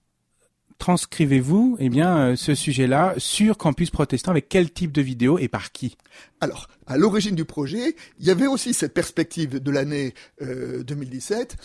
transcrivez-vous 0.82 1.78
eh 1.80 1.90
bien, 1.90 2.18
euh, 2.18 2.36
ce 2.36 2.56
sujet-là 2.56 3.14
sur 3.18 3.56
Campus 3.60 3.92
Protestant 3.92 4.32
avec 4.32 4.50
quel 4.50 4.72
type 4.72 4.92
de 4.92 5.04
vidéo 5.04 5.38
et 5.38 5.48
par 5.48 5.72
qui? 5.72 5.96
Alors, 6.40 6.68
à 6.88 6.98
l'origine 6.98 7.36
du 7.36 7.46
projet, 7.46 7.96
il 8.20 8.26
y 8.26 8.32
avait 8.32 8.48
aussi 8.48 8.74
cette 8.74 8.96
perspective 8.96 9.62
de 9.62 9.72
l'année 9.72 10.16
euh, 10.42 10.84
2017 10.84 11.56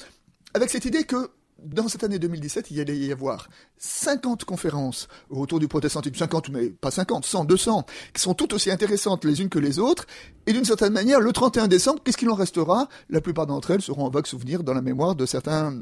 avec 0.52 0.68
cette 0.68 0.84
idée 0.84 1.04
que 1.04 1.30
dans 1.64 1.88
cette 1.88 2.04
année 2.04 2.18
2017, 2.18 2.70
il 2.70 2.76
y 2.76 2.80
allait 2.82 2.96
y 2.98 3.10
avoir 3.10 3.48
50 3.78 4.44
conférences 4.44 5.08
autour 5.30 5.60
du 5.60 5.68
protestantisme, 5.68 6.14
50 6.14 6.50
mais 6.50 6.68
pas 6.68 6.90
50, 6.90 7.24
100, 7.24 7.44
200, 7.46 7.86
qui 8.12 8.20
sont 8.20 8.34
toutes 8.34 8.52
aussi 8.52 8.70
intéressantes 8.70 9.24
les 9.24 9.40
unes 9.40 9.48
que 9.48 9.58
les 9.58 9.78
autres. 9.78 10.04
Et 10.46 10.52
d'une 10.52 10.66
certaine 10.66 10.92
manière, 10.92 11.20
le 11.20 11.32
31 11.32 11.68
décembre, 11.68 12.02
qu'est-ce 12.04 12.18
qu'il 12.18 12.28
en 12.28 12.34
restera? 12.34 12.88
La 13.08 13.22
plupart 13.22 13.46
d'entre 13.46 13.70
elles 13.70 13.80
seront 13.80 14.04
en 14.04 14.10
vague 14.10 14.26
souvenir 14.26 14.62
dans 14.62 14.74
la 14.74 14.82
mémoire 14.82 15.14
de 15.14 15.24
certains 15.24 15.74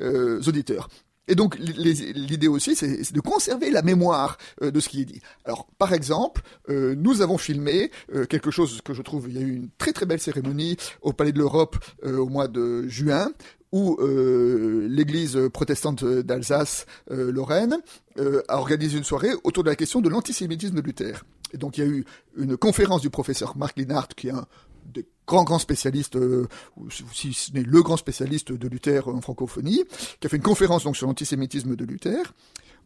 euh, 0.00 0.40
auditeurs. 0.46 0.88
Et 1.28 1.34
donc 1.34 1.56
l'idée 1.58 2.48
aussi, 2.48 2.76
c'est 2.76 3.12
de 3.12 3.20
conserver 3.20 3.70
la 3.70 3.82
mémoire 3.82 4.38
euh, 4.62 4.70
de 4.70 4.80
ce 4.80 4.88
qui 4.88 5.02
est 5.02 5.04
dit. 5.04 5.20
Alors, 5.44 5.66
par 5.78 5.92
exemple, 5.92 6.42
euh, 6.68 6.94
nous 6.96 7.20
avons 7.20 7.38
filmé 7.38 7.90
euh, 8.14 8.26
quelque 8.26 8.50
chose 8.50 8.80
que 8.82 8.94
je 8.94 9.02
trouve, 9.02 9.26
il 9.28 9.34
y 9.34 9.38
a 9.38 9.46
eu 9.46 9.54
une 9.56 9.68
très 9.76 9.92
très 9.92 10.06
belle 10.06 10.20
cérémonie 10.20 10.76
au 11.02 11.12
Palais 11.12 11.32
de 11.32 11.38
l'Europe 11.38 11.76
au 12.04 12.28
mois 12.28 12.48
de 12.48 12.86
juin, 12.88 13.30
où 13.72 13.98
l'Église 14.00 15.38
protestante 15.52 16.04
d'Alsace, 16.04 16.86
Lorraine, 17.10 17.78
a 18.48 18.58
organisé 18.58 18.96
une 18.96 19.04
soirée 19.04 19.30
autour 19.44 19.64
de 19.64 19.68
la 19.68 19.76
question 19.76 20.00
de 20.00 20.08
l'antisémitisme 20.08 20.76
de 20.76 20.80
Luther. 20.80 21.24
Et 21.52 21.58
donc 21.58 21.78
il 21.78 21.84
y 21.84 21.86
a 21.86 21.90
eu 21.90 22.04
une 22.36 22.56
conférence 22.56 23.00
du 23.00 23.10
professeur 23.10 23.56
Marc 23.56 23.78
Linhart, 23.78 24.08
qui 24.08 24.28
est 24.28 24.32
un 24.32 24.46
des 24.86 25.06
grands 25.26 25.58
spécialistes, 25.58 26.16
euh, 26.16 26.46
si 27.12 27.32
ce 27.32 27.52
n'est 27.52 27.62
le 27.62 27.82
grand 27.82 27.96
spécialiste 27.96 28.52
de 28.52 28.68
Luther 28.68 29.08
en 29.08 29.20
francophonie, 29.20 29.84
qui 30.20 30.26
a 30.26 30.30
fait 30.30 30.36
une 30.36 30.42
conférence 30.42 30.84
donc 30.84 30.96
sur 30.96 31.06
l'antisémitisme 31.06 31.76
de 31.76 31.84
Luther. 31.84 32.32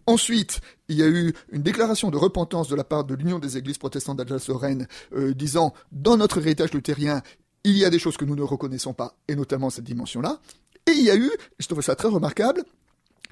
Ensuite, 0.06 0.60
il 0.88 0.96
y 0.96 1.02
a 1.02 1.08
eu 1.08 1.34
une 1.52 1.62
déclaration 1.62 2.10
de 2.10 2.16
repentance 2.16 2.68
de 2.68 2.74
la 2.74 2.84
part 2.84 3.04
de 3.04 3.14
l'Union 3.14 3.38
des 3.38 3.58
Églises 3.58 3.78
protestantes 3.78 4.16
d'Alsace-Lorraine, 4.16 4.88
euh, 5.12 5.34
disant 5.34 5.74
dans 5.92 6.16
notre 6.16 6.38
héritage 6.38 6.72
luthérien, 6.72 7.22
il 7.64 7.76
y 7.76 7.84
a 7.84 7.90
des 7.90 7.98
choses 7.98 8.16
que 8.16 8.24
nous 8.24 8.36
ne 8.36 8.42
reconnaissons 8.42 8.94
pas, 8.94 9.16
et 9.28 9.36
notamment 9.36 9.70
cette 9.70 9.84
dimension-là. 9.84 10.40
Et 10.86 10.92
il 10.92 11.02
y 11.02 11.10
a 11.10 11.16
eu, 11.16 11.30
je 11.58 11.66
trouve 11.66 11.82
ça 11.82 11.94
très 11.94 12.08
remarquable, 12.08 12.64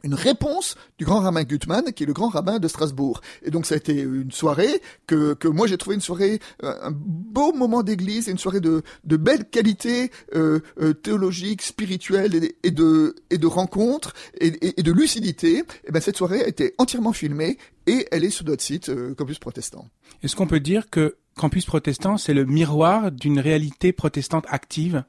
une 0.04 0.14
réponse 0.14 0.76
du 0.98 1.04
grand 1.04 1.20
rabbin 1.20 1.44
Gutmann, 1.44 1.92
qui 1.92 2.04
est 2.04 2.06
le 2.06 2.12
grand 2.12 2.28
rabbin 2.28 2.58
de 2.58 2.68
Strasbourg. 2.68 3.20
Et 3.42 3.50
donc 3.50 3.66
ça 3.66 3.74
a 3.74 3.78
été 3.78 4.00
une 4.00 4.30
soirée 4.30 4.80
que, 5.06 5.34
que 5.34 5.48
moi 5.48 5.66
j'ai 5.66 5.76
trouvé 5.76 5.96
une 5.96 6.02
soirée, 6.02 6.40
euh, 6.62 6.74
un 6.82 6.92
beau 6.92 7.52
moment 7.52 7.82
d'église, 7.82 8.28
une 8.28 8.38
soirée 8.38 8.60
de, 8.60 8.82
de 9.04 9.16
belle 9.16 9.44
qualité 9.48 10.10
euh, 10.34 10.60
euh, 10.80 10.92
théologique, 10.92 11.62
spirituelle 11.62 12.52
et, 12.62 12.70
de, 12.70 13.14
et 13.30 13.38
de 13.38 13.46
rencontres 13.46 14.14
et, 14.40 14.78
et, 14.78 14.82
de 14.82 14.92
lucidité. 14.92 15.64
Et 15.84 15.92
ben 15.92 16.00
cette 16.00 16.16
soirée 16.16 16.42
a 16.42 16.48
été 16.48 16.74
entièrement 16.78 17.12
filmée 17.12 17.58
et 17.86 18.06
elle 18.10 18.24
est 18.24 18.30
sur 18.30 18.44
notre 18.44 18.62
site 18.62 18.90
Campus 19.16 19.38
Protestant. 19.38 19.86
Est-ce 20.22 20.36
qu'on 20.36 20.46
peut 20.46 20.60
dire 20.60 20.90
que 20.90 21.16
Campus 21.36 21.64
Protestant, 21.66 22.16
c'est 22.18 22.34
le 22.34 22.44
miroir 22.44 23.12
d'une 23.12 23.38
réalité 23.38 23.92
protestante 23.92 24.44
active? 24.48 25.04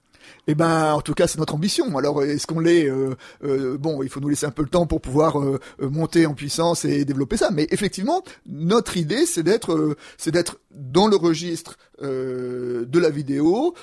Eh 0.48 0.56
ben, 0.56 0.94
en 0.94 1.02
tout 1.02 1.14
cas, 1.14 1.28
c'est 1.28 1.38
notre 1.38 1.56
ambition. 1.56 1.98
Alors, 1.98 2.24
est-ce 2.24 2.48
qu'on 2.48 2.60
l'est 2.60 2.90
euh, 2.90 3.16
euh, 3.44 3.78
Bon, 3.78 4.04
il 4.04 4.10
faut 4.10 4.20
nous 4.20 4.30
laisser 4.30 4.46
un 4.46 4.52
peu 4.52 4.64
le 4.64 4.70
temps 4.70 4.88
pour 4.88 5.02
pouvoir 5.02 5.40
euh, 5.40 5.60
monter 5.80 6.26
en 6.26 6.34
puissance 6.34 6.86
et 6.86 7.06
développer 7.06 7.38
ça. 7.38 7.52
Mais 7.52 7.68
effectivement, 7.72 8.24
notre 8.48 8.98
idée, 8.98 9.26
c'est 9.26 9.44
d'être, 9.44 9.96
c'est 10.18 10.32
d'être 10.32 10.60
dans 10.72 11.08
le 11.08 11.16
registre 11.16 11.78
de 12.02 13.00
la 13.00 13.10
vidéo 13.10 13.74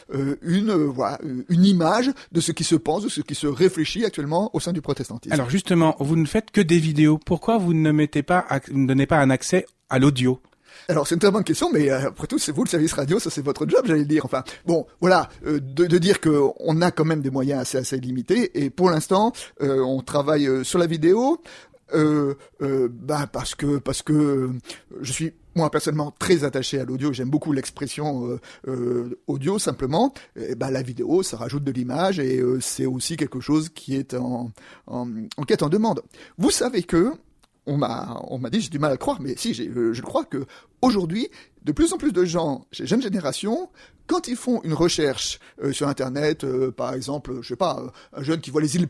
une, 0.40 0.72
voilà, 0.72 1.18
une 1.50 1.64
image 1.66 2.10
de 2.32 2.40
ce 2.40 2.50
qui 2.50 2.64
se 2.64 2.74
pense, 2.74 3.02
de 3.02 3.10
ce 3.10 3.20
qui 3.20 3.34
se 3.34 3.46
réfléchit 3.46 4.06
actuellement 4.06 4.50
au 4.54 4.60
sein 4.60 4.72
du 4.72 4.80
protestantisme. 4.80 5.34
Alors 5.34 5.50
justement, 5.50 5.96
vous 5.98 6.16
ne 6.16 6.24
faites 6.24 6.50
que 6.50 6.62
des 6.62 6.78
vidéos. 6.78 7.18
Pourquoi 7.18 7.58
vous 7.58 7.74
ne 7.74 7.92
mettez 7.92 8.22
pas, 8.22 8.46
ne 8.72 8.86
donnez 8.86 9.06
pas 9.06 9.18
un 9.18 9.28
accès 9.28 9.66
à 9.90 9.98
l'audio? 9.98 10.40
Alors 10.88 11.06
c'est 11.06 11.14
une 11.14 11.20
très 11.20 11.30
bonne 11.30 11.44
question, 11.44 11.70
mais 11.72 11.90
euh, 11.90 12.08
après 12.08 12.26
tout 12.26 12.38
c'est 12.38 12.52
vous 12.52 12.64
le 12.64 12.68
service 12.68 12.92
radio, 12.92 13.18
ça 13.18 13.30
c'est 13.30 13.44
votre 13.44 13.68
job, 13.68 13.82
j'allais 13.84 14.04
dire. 14.04 14.24
Enfin 14.24 14.44
bon, 14.66 14.86
voilà, 15.00 15.28
euh, 15.46 15.60
de, 15.60 15.86
de, 15.86 15.98
dire 15.98 16.20
que 16.20 16.40
on 16.60 16.80
a 16.82 16.90
quand 16.90 17.04
même 17.04 17.22
des 17.22 17.30
moyens 17.30 17.60
assez 17.60 17.78
assez 17.78 17.98
limités 17.98 18.64
et 18.64 18.70
pour 18.70 18.90
l'instant 18.90 19.32
euh, 19.62 19.80
on 19.80 20.00
travaille 20.02 20.64
sur 20.64 20.78
la 20.78 20.86
vidéo. 20.86 21.42
bah 21.92 23.26
parce 23.32 23.54
que 23.54 23.78
parce 23.78 24.02
que 24.02 24.50
je 25.00 25.12
suis 25.12 25.32
moi 25.54 25.70
personnellement 25.70 26.12
très 26.18 26.44
attaché 26.44 26.78
à 26.78 26.84
l'audio, 26.84 27.12
j'aime 27.12 27.30
beaucoup 27.30 27.52
l'expression 27.52 28.38
audio 29.26 29.58
simplement. 29.58 30.12
Et 30.36 30.54
bah 30.54 30.70
la 30.70 30.82
vidéo, 30.82 31.22
ça 31.22 31.36
rajoute 31.36 31.64
de 31.64 31.72
l'image 31.72 32.18
et 32.18 32.42
c'est 32.60 32.86
aussi 32.86 33.16
quelque 33.16 33.40
chose 33.40 33.70
qui 33.70 33.96
est 33.96 34.14
en, 34.14 34.50
en, 34.86 35.08
en 35.36 35.42
quête 35.44 35.62
en 35.62 35.68
demande. 35.68 36.02
Vous 36.36 36.50
savez 36.50 36.82
que 36.82 37.12
on 37.66 37.76
m'a 37.76 38.20
on 38.28 38.38
m'a 38.38 38.50
dit 38.50 38.60
j'ai 38.60 38.70
du 38.70 38.78
mal 38.78 38.92
à 38.92 38.96
croire 38.96 39.20
mais 39.20 39.34
si 39.36 39.54
je, 39.54 39.92
je 39.92 40.02
crois 40.02 40.24
que 40.24 40.46
aujourd'hui 40.82 41.28
de 41.64 41.72
plus 41.72 41.92
en 41.92 41.98
plus 41.98 42.12
de 42.12 42.24
gens 42.24 42.66
chez 42.72 42.86
jeune 42.86 43.02
génération 43.02 43.70
quand 44.06 44.28
ils 44.28 44.36
font 44.36 44.60
une 44.62 44.74
recherche 44.74 45.40
euh, 45.62 45.72
sur 45.72 45.88
internet 45.88 46.44
euh, 46.44 46.70
par 46.70 46.94
exemple 46.94 47.38
je 47.42 47.48
sais 47.48 47.56
pas 47.56 47.82
un 48.12 48.22
jeune 48.22 48.40
qui 48.40 48.50
voit 48.50 48.62
les 48.62 48.76
îles 48.76 48.88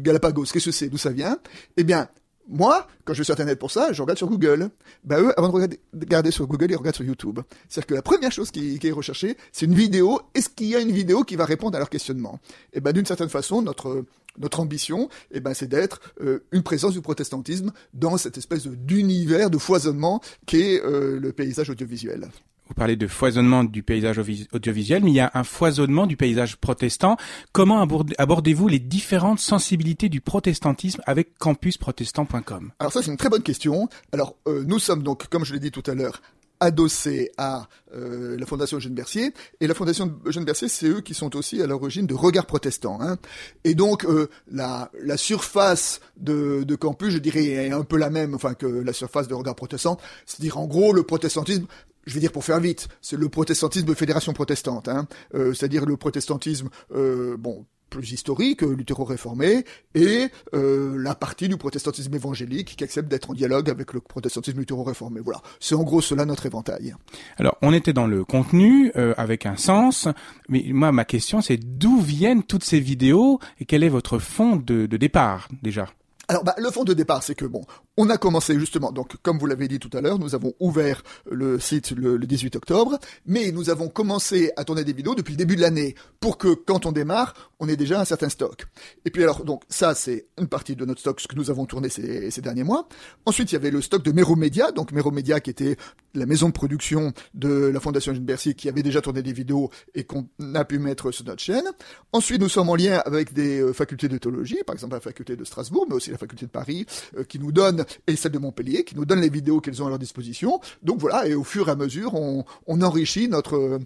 Galapagos 0.00 0.46
qu'est-ce 0.52 0.66
que 0.66 0.70
c'est 0.70 0.88
d'où 0.88 0.98
ça 0.98 1.10
vient 1.10 1.38
eh 1.76 1.84
bien 1.84 2.08
moi, 2.50 2.86
quand 3.04 3.14
je 3.14 3.18
vais 3.18 3.24
sur 3.24 3.32
Internet 3.32 3.58
pour 3.58 3.70
ça, 3.70 3.92
je 3.92 4.02
regarde 4.02 4.18
sur 4.18 4.28
Google. 4.28 4.70
Ben 5.04 5.20
eux, 5.20 5.38
avant 5.38 5.48
de 5.48 5.78
regarder, 6.00 6.30
sur 6.30 6.46
Google, 6.46 6.70
ils 6.70 6.76
regardent 6.76 6.96
sur 6.96 7.04
YouTube. 7.04 7.38
C'est-à-dire 7.68 7.86
que 7.86 7.94
la 7.94 8.02
première 8.02 8.32
chose 8.32 8.50
qui, 8.50 8.78
qui 8.78 8.88
est 8.88 8.92
recherchée, 8.92 9.36
c'est 9.52 9.66
une 9.66 9.74
vidéo. 9.74 10.20
Est-ce 10.34 10.48
qu'il 10.48 10.66
y 10.66 10.76
a 10.76 10.80
une 10.80 10.90
vidéo 10.90 11.22
qui 11.22 11.36
va 11.36 11.44
répondre 11.44 11.76
à 11.76 11.78
leur 11.78 11.88
questionnement? 11.88 12.40
Et 12.72 12.80
ben 12.80 12.92
d'une 12.92 13.06
certaine 13.06 13.28
façon, 13.28 13.62
notre 13.62 14.04
notre 14.38 14.60
ambition, 14.60 15.08
eh 15.32 15.40
ben, 15.40 15.54
c'est 15.54 15.66
d'être 15.66 16.00
euh, 16.20 16.44
une 16.52 16.62
présence 16.62 16.92
du 16.92 17.00
protestantisme 17.00 17.72
dans 17.94 18.16
cette 18.16 18.38
espèce 18.38 18.66
d'univers 18.66 19.50
de 19.50 19.58
foisonnement 19.58 20.20
qu'est 20.46 20.80
euh, 20.84 21.18
le 21.18 21.32
paysage 21.32 21.70
audiovisuel. 21.70 22.28
Vous 22.70 22.74
parlez 22.74 22.94
de 22.94 23.08
foisonnement 23.08 23.64
du 23.64 23.82
paysage 23.82 24.20
audiovisuel, 24.52 25.02
mais 25.02 25.10
il 25.10 25.14
y 25.14 25.20
a 25.20 25.32
un 25.34 25.42
foisonnement 25.42 26.06
du 26.06 26.16
paysage 26.16 26.54
protestant. 26.54 27.16
Comment 27.50 27.84
abordez-vous 28.16 28.68
les 28.68 28.78
différentes 28.78 29.40
sensibilités 29.40 30.08
du 30.08 30.20
protestantisme 30.20 31.02
avec 31.04 31.36
campusprotestant.com 31.38 32.70
Alors 32.78 32.92
ça, 32.92 33.02
c'est 33.02 33.10
une 33.10 33.16
très 33.16 33.28
bonne 33.28 33.42
question. 33.42 33.88
Alors, 34.12 34.36
euh, 34.46 34.62
nous 34.64 34.78
sommes 34.78 35.02
donc, 35.02 35.26
comme 35.26 35.44
je 35.44 35.52
l'ai 35.52 35.58
dit 35.58 35.72
tout 35.72 35.82
à 35.90 35.94
l'heure, 35.94 36.22
adossé 36.60 37.32
à 37.38 37.66
euh, 37.92 38.36
la 38.38 38.46
Fondation 38.46 38.76
Eugène 38.76 38.94
Bercier. 38.94 39.32
Et 39.60 39.66
la 39.66 39.74
Fondation 39.74 40.14
Eugène 40.24 40.44
Bercier, 40.44 40.68
c'est 40.68 40.86
eux 40.86 41.00
qui 41.00 41.14
sont 41.14 41.34
aussi 41.34 41.60
à 41.60 41.66
l'origine 41.66 42.06
de 42.06 42.14
Regard 42.14 42.46
Protestant. 42.46 43.00
Hein. 43.00 43.16
Et 43.64 43.74
donc, 43.74 44.04
euh, 44.04 44.28
la, 44.52 44.92
la 45.02 45.16
surface 45.16 46.00
de, 46.18 46.62
de 46.62 46.74
campus, 46.76 47.14
je 47.14 47.18
dirais, 47.18 47.46
est 47.46 47.72
un 47.72 47.82
peu 47.82 47.96
la 47.96 48.10
même 48.10 48.34
enfin 48.34 48.54
que 48.54 48.66
la 48.66 48.92
surface 48.92 49.26
de 49.26 49.34
Regard 49.34 49.56
Protestant. 49.56 49.98
C'est-à-dire, 50.24 50.58
en 50.58 50.66
gros, 50.66 50.92
le 50.92 51.02
protestantisme 51.02 51.66
je 52.06 52.14
vais 52.14 52.20
dire 52.20 52.32
pour 52.32 52.44
faire 52.44 52.60
vite, 52.60 52.88
c'est 53.00 53.16
le 53.16 53.28
protestantisme 53.28 53.94
fédération 53.94 54.32
protestante, 54.32 54.88
hein. 54.88 55.06
euh, 55.34 55.52
c'est-à-dire 55.54 55.86
le 55.86 55.96
protestantisme, 55.96 56.68
euh, 56.94 57.36
bon, 57.36 57.66
plus 57.90 58.12
historique, 58.12 58.62
euh, 58.62 58.74
luthéro-réformé, 58.74 59.64
et 59.94 60.28
euh, 60.54 60.96
la 60.96 61.14
partie 61.14 61.48
du 61.48 61.56
protestantisme 61.56 62.14
évangélique 62.14 62.76
qui 62.76 62.84
accepte 62.84 63.08
d'être 63.08 63.30
en 63.30 63.34
dialogue 63.34 63.68
avec 63.68 63.92
le 63.92 64.00
protestantisme 64.00 64.58
luthéro-réformé. 64.58 65.20
Voilà, 65.20 65.42
c'est 65.58 65.74
en 65.74 65.82
gros 65.82 66.00
cela 66.00 66.24
notre 66.24 66.46
éventail. 66.46 66.94
Alors, 67.36 67.58
on 67.62 67.72
était 67.72 67.92
dans 67.92 68.06
le 68.06 68.24
contenu, 68.24 68.92
euh, 68.96 69.12
avec 69.16 69.44
un 69.44 69.56
sens, 69.56 70.08
mais 70.48 70.64
moi, 70.68 70.92
ma 70.92 71.04
question, 71.04 71.40
c'est 71.40 71.56
d'où 71.56 72.00
viennent 72.00 72.44
toutes 72.44 72.64
ces 72.64 72.80
vidéos 72.80 73.40
et 73.58 73.64
quel 73.64 73.82
est 73.82 73.88
votre 73.88 74.18
fond 74.18 74.56
de, 74.56 74.86
de 74.86 74.96
départ 74.96 75.48
déjà? 75.62 75.88
Alors, 76.30 76.44
bah, 76.44 76.54
le 76.58 76.70
fond 76.70 76.84
de 76.84 76.94
départ, 76.94 77.24
c'est 77.24 77.34
que 77.34 77.44
bon, 77.44 77.64
on 77.96 78.08
a 78.08 78.16
commencé 78.16 78.56
justement, 78.56 78.92
donc 78.92 79.16
comme 79.20 79.36
vous 79.36 79.46
l'avez 79.46 79.66
dit 79.66 79.80
tout 79.80 79.90
à 79.94 80.00
l'heure, 80.00 80.20
nous 80.20 80.36
avons 80.36 80.52
ouvert 80.60 81.02
le 81.28 81.58
site 81.58 81.90
le, 81.90 82.20
18 82.20 82.54
octobre, 82.54 83.00
mais 83.26 83.50
nous 83.50 83.68
avons 83.68 83.88
commencé 83.88 84.52
à 84.56 84.62
tourner 84.62 84.84
des 84.84 84.92
vidéos 84.92 85.16
depuis 85.16 85.32
le 85.32 85.38
début 85.38 85.56
de 85.56 85.60
l'année 85.60 85.96
pour 86.20 86.38
que 86.38 86.54
quand 86.54 86.86
on 86.86 86.92
démarre, 86.92 87.50
on 87.58 87.68
ait 87.68 87.74
déjà 87.74 88.00
un 88.00 88.04
certain 88.04 88.28
stock. 88.28 88.68
Et 89.04 89.10
puis 89.10 89.24
alors, 89.24 89.44
donc 89.44 89.64
ça, 89.68 89.96
c'est 89.96 90.28
une 90.38 90.46
partie 90.46 90.76
de 90.76 90.84
notre 90.84 91.00
stock, 91.00 91.20
ce 91.20 91.26
que 91.26 91.34
nous 91.34 91.50
avons 91.50 91.66
tourné 91.66 91.88
ces, 91.88 92.30
derniers 92.40 92.62
mois. 92.62 92.86
Ensuite, 93.26 93.50
il 93.50 93.56
y 93.56 93.58
avait 93.58 93.72
le 93.72 93.82
stock 93.82 94.04
de 94.04 94.12
Media, 94.36 94.70
donc 94.70 94.92
Media 94.92 95.40
qui 95.40 95.50
était 95.50 95.76
la 96.14 96.26
maison 96.26 96.48
de 96.48 96.52
production 96.52 97.12
de 97.34 97.70
la 97.72 97.80
Fondation 97.80 98.14
Jean 98.14 98.22
Bercy, 98.22 98.54
qui 98.54 98.68
avait 98.68 98.82
déjà 98.82 99.00
tourné 99.00 99.22
des 99.22 99.32
vidéos 99.32 99.70
et 99.94 100.04
qu'on 100.04 100.28
a 100.54 100.64
pu 100.64 100.78
mettre 100.78 101.10
sur 101.10 101.24
notre 101.24 101.42
chaîne. 101.42 101.64
Ensuite, 102.12 102.40
nous 102.40 102.48
sommes 102.48 102.68
en 102.68 102.76
lien 102.76 103.02
avec 103.04 103.32
des 103.32 103.60
euh, 103.60 103.72
facultés 103.72 104.08
de 104.08 104.18
théologie, 104.18 104.58
par 104.66 104.74
exemple 104.74 104.94
la 104.94 105.00
faculté 105.00 105.36
de 105.36 105.44
Strasbourg, 105.44 105.86
mais 105.88 105.94
aussi 105.94 106.10
la 106.10 106.18
faculté 106.18 106.46
de 106.46 106.50
Paris, 106.50 106.86
euh, 107.16 107.24
qui 107.24 107.38
nous 107.38 107.52
donne, 107.52 107.84
et 108.06 108.16
celle 108.16 108.32
de 108.32 108.38
Montpellier, 108.38 108.84
qui 108.84 108.96
nous 108.96 109.04
donne 109.04 109.20
les 109.20 109.30
vidéos 109.30 109.60
qu'elles 109.60 109.82
ont 109.82 109.86
à 109.86 109.90
leur 109.90 109.98
disposition. 109.98 110.60
Donc 110.82 110.98
voilà, 110.98 111.26
et 111.26 111.34
au 111.34 111.44
fur 111.44 111.68
et 111.68 111.72
à 111.72 111.76
mesure, 111.76 112.14
on, 112.14 112.44
enrichit 112.66 113.28
notre, 113.28 113.78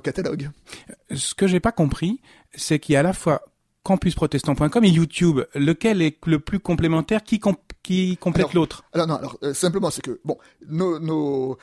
catalogue. 0.00 0.50
Ce 1.14 1.34
que 1.34 1.46
j'ai 1.46 1.60
pas 1.60 1.72
compris, 1.72 2.20
c'est 2.54 2.78
qu'il 2.78 2.92
y 2.92 2.96
a 2.96 3.00
à 3.00 3.02
la 3.02 3.12
fois 3.12 3.42
campusprotestant.com 3.86 4.84
et 4.84 4.88
YouTube. 4.88 5.42
Lequel 5.54 6.02
est 6.02 6.18
le 6.26 6.40
plus 6.40 6.58
complémentaire? 6.58 7.22
Qui, 7.22 7.38
qui 7.86 8.16
complète 8.16 8.52
l'autre 8.52 8.82
Alors 8.92 9.06
non, 9.06 9.14
alors 9.14 9.38
euh, 9.44 9.54
simplement 9.54 9.92
c'est 9.92 10.02
que 10.02 10.20
bon, 10.24 10.36
nos, 10.68 10.98
nos, 10.98 11.56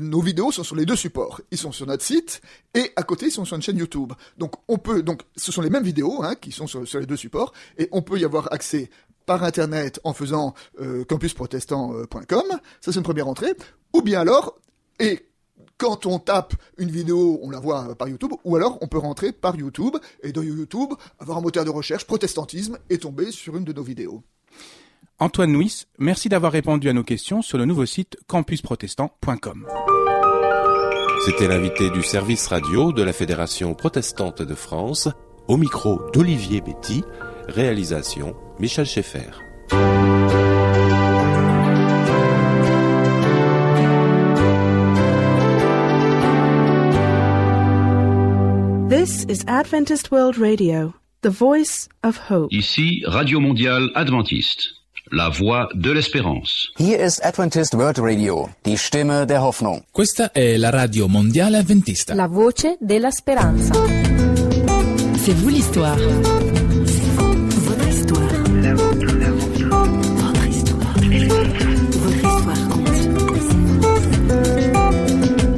nos 0.00 0.20
vidéos 0.20 0.52
sont 0.52 0.62
sur 0.62 0.76
les 0.76 0.86
deux 0.86 0.94
supports. 0.94 1.40
Ils 1.50 1.58
sont 1.58 1.72
sur 1.72 1.84
notre 1.84 2.04
site 2.04 2.40
et 2.74 2.92
à 2.94 3.02
côté 3.02 3.26
ils 3.26 3.32
sont 3.32 3.44
sur 3.44 3.56
une 3.56 3.62
chaîne 3.62 3.76
YouTube. 3.76 4.12
Donc 4.38 4.52
on 4.68 4.78
peut 4.78 5.02
donc 5.02 5.22
ce 5.36 5.50
sont 5.50 5.60
les 5.60 5.70
mêmes 5.70 5.82
vidéos 5.82 6.22
hein, 6.22 6.36
qui 6.36 6.52
sont 6.52 6.68
sur, 6.68 6.86
sur 6.86 7.00
les 7.00 7.06
deux 7.06 7.16
supports 7.16 7.52
et 7.76 7.88
on 7.90 8.02
peut 8.02 8.20
y 8.20 8.24
avoir 8.24 8.52
accès 8.52 8.88
par 9.26 9.42
internet 9.42 10.00
en 10.04 10.12
faisant 10.12 10.54
euh, 10.80 11.04
campusprotestant.com, 11.04 12.44
ça 12.80 12.92
c'est 12.92 12.94
une 12.94 13.02
première 13.02 13.28
entrée, 13.28 13.52
ou 13.92 14.00
bien 14.00 14.20
alors 14.20 14.54
et 15.00 15.26
quand 15.76 16.06
on 16.06 16.20
tape 16.20 16.54
une 16.78 16.90
vidéo, 16.90 17.40
on 17.42 17.50
la 17.50 17.58
voit 17.58 17.94
par 17.96 18.08
YouTube, 18.08 18.32
ou 18.44 18.56
alors 18.56 18.78
on 18.80 18.86
peut 18.86 18.98
rentrer 18.98 19.32
par 19.32 19.56
YouTube 19.56 19.96
et 20.22 20.30
dans 20.30 20.42
YouTube 20.42 20.92
avoir 21.18 21.38
un 21.38 21.40
moteur 21.40 21.64
de 21.64 21.70
recherche 21.70 22.04
protestantisme 22.04 22.78
et 22.90 22.98
tomber 22.98 23.32
sur 23.32 23.56
une 23.56 23.64
de 23.64 23.72
nos 23.72 23.82
vidéos. 23.82 24.22
Antoine 25.20 25.50
Nuis, 25.50 25.86
merci 25.98 26.28
d'avoir 26.28 26.52
répondu 26.52 26.88
à 26.88 26.92
nos 26.92 27.02
questions 27.02 27.42
sur 27.42 27.58
le 27.58 27.64
nouveau 27.64 27.86
site 27.86 28.16
campusprotestant.com. 28.28 29.66
C'était 31.24 31.48
l'invité 31.48 31.90
du 31.90 32.04
service 32.04 32.46
radio 32.46 32.92
de 32.92 33.02
la 33.02 33.12
Fédération 33.12 33.74
protestante 33.74 34.42
de 34.42 34.54
France, 34.54 35.08
au 35.48 35.56
micro 35.56 36.00
d'Olivier 36.12 36.60
Betty, 36.60 37.02
réalisation 37.48 38.36
Michel 38.60 38.86
Schaeffer. 38.86 39.30
This 48.88 49.24
is 49.28 49.44
Adventist 49.48 50.12
World 50.12 50.38
Radio, 50.38 50.94
the 51.22 51.30
voice 51.30 51.88
of 52.04 52.30
hope. 52.30 52.52
Ici 52.52 53.02
Radio 53.04 53.40
Mondiale 53.40 53.90
Adventiste, 53.96 54.77
la 55.12 55.28
voix 55.28 55.68
de 55.74 55.90
l'espérance. 55.90 56.70
Hier 56.78 56.98
ist 57.00 57.24
Adventist 57.24 57.74
World 57.74 57.98
Radio, 57.98 58.48
die 58.64 58.76
Stimme 58.76 59.26
der 59.26 59.42
Hoffnung. 59.42 59.82
Questa 59.90 60.32
è 60.32 60.56
la 60.56 60.70
radio 60.70 61.08
mondiale 61.08 61.58
adventista. 61.58 62.14
La 62.14 62.26
voce 62.26 62.76
della 62.80 63.10
speranza. 63.10 63.74
C'est 65.16 65.34
vous 65.34 65.48
l'histoire. 65.48 65.98
C'est 65.98 67.10
vous, 67.16 67.48
votre 67.60 67.88
histoire. 67.88 68.28
Votre 70.22 70.46
histoire. 70.48 70.94
Votre 72.02 72.16
histoire 72.16 72.56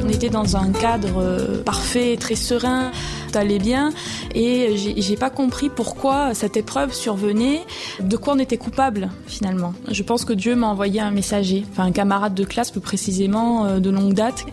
On 0.05 0.09
était 0.09 0.31
dans 0.31 0.57
un 0.57 0.73
cadre 0.73 1.63
parfait, 1.65 2.17
très 2.19 2.37
serein 2.37 2.91
allait 3.37 3.59
bien 3.59 3.91
et 4.35 4.77
j'ai 4.77 5.17
pas 5.17 5.31
compris 5.31 5.69
pourquoi 5.69 6.35
cette 6.35 6.57
épreuve 6.57 6.93
survenait, 6.93 7.61
de 8.01 8.17
quoi 8.17 8.35
on 8.35 8.39
était 8.39 8.59
coupable 8.59 9.11
finalement. 9.27 9.75
Je 9.91 10.03
pense 10.03 10.25
que 10.25 10.33
Dieu 10.33 10.55
m'a 10.55 10.69
envoyé 10.69 11.01
un 11.01 11.11
messager, 11.11 11.65
enfin 11.71 11.85
un 11.85 11.93
camarade 11.93 12.35
de 12.35 12.45
classe 12.45 12.71
plus 12.71 12.81
précisément 12.81 13.79
de 13.79 13.91
longue 13.91 14.15
date 14.15 14.47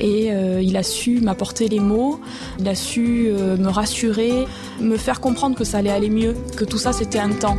et 0.00 0.32
euh, 0.32 0.60
il 0.62 0.76
a 0.76 0.82
su 0.82 1.20
m'apporter 1.20 1.68
les 1.68 1.80
mots, 1.80 2.20
il 2.58 2.68
a 2.68 2.74
su 2.74 3.28
euh, 3.28 3.56
me 3.56 3.68
rassurer, 3.68 4.46
me 4.80 4.96
faire 4.96 5.20
comprendre 5.20 5.56
que 5.56 5.64
ça 5.64 5.78
allait 5.78 5.90
aller 5.90 6.10
mieux, 6.10 6.34
que 6.56 6.64
tout 6.64 6.78
ça 6.78 6.92
c'était 6.92 7.18
un 7.18 7.30
temps. 7.30 7.56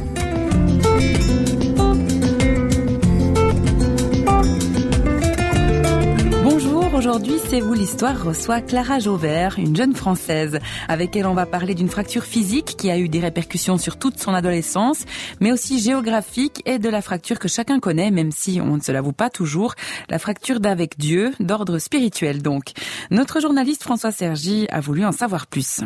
Aujourd'hui, 6.98 7.36
C'est 7.48 7.60
vous 7.60 7.76
l'histoire 7.76 8.26
reçoit 8.26 8.60
Clara 8.60 8.98
Jauvert, 8.98 9.60
une 9.60 9.76
jeune 9.76 9.94
Française, 9.94 10.58
avec 10.88 11.16
elle 11.16 11.28
on 11.28 11.36
va 11.36 11.46
parler 11.46 11.76
d'une 11.76 11.90
fracture 11.90 12.24
physique 12.24 12.76
qui 12.76 12.90
a 12.90 12.98
eu 12.98 13.08
des 13.08 13.20
répercussions 13.20 13.78
sur 13.78 14.00
toute 14.00 14.18
son 14.18 14.34
adolescence, 14.34 15.06
mais 15.40 15.52
aussi 15.52 15.80
géographique 15.80 16.64
et 16.66 16.80
de 16.80 16.90
la 16.90 17.04
fracture 17.04 17.38
que 17.38 17.48
chacun 17.48 17.80
connaît, 17.80 18.10
même 18.10 18.32
si 18.32 18.60
on 18.62 18.78
ne 18.78 18.82
se 18.82 18.92
l'avoue 18.92 19.14
pas 19.14 19.30
toujours, 19.30 19.76
la 20.10 20.18
fracture 20.18 20.60
d'avec 20.60 20.98
Dieu, 20.98 21.34
d'ordre 21.40 21.78
spirituel 21.78 22.42
donc. 22.42 22.72
Notre 23.12 23.42
journaliste 23.42 23.84
François 23.84 24.12
Sergi 24.12 24.66
a 24.72 24.80
voulu 24.80 25.06
en 25.06 25.12
savoir 25.12 25.46
plus. 25.46 25.82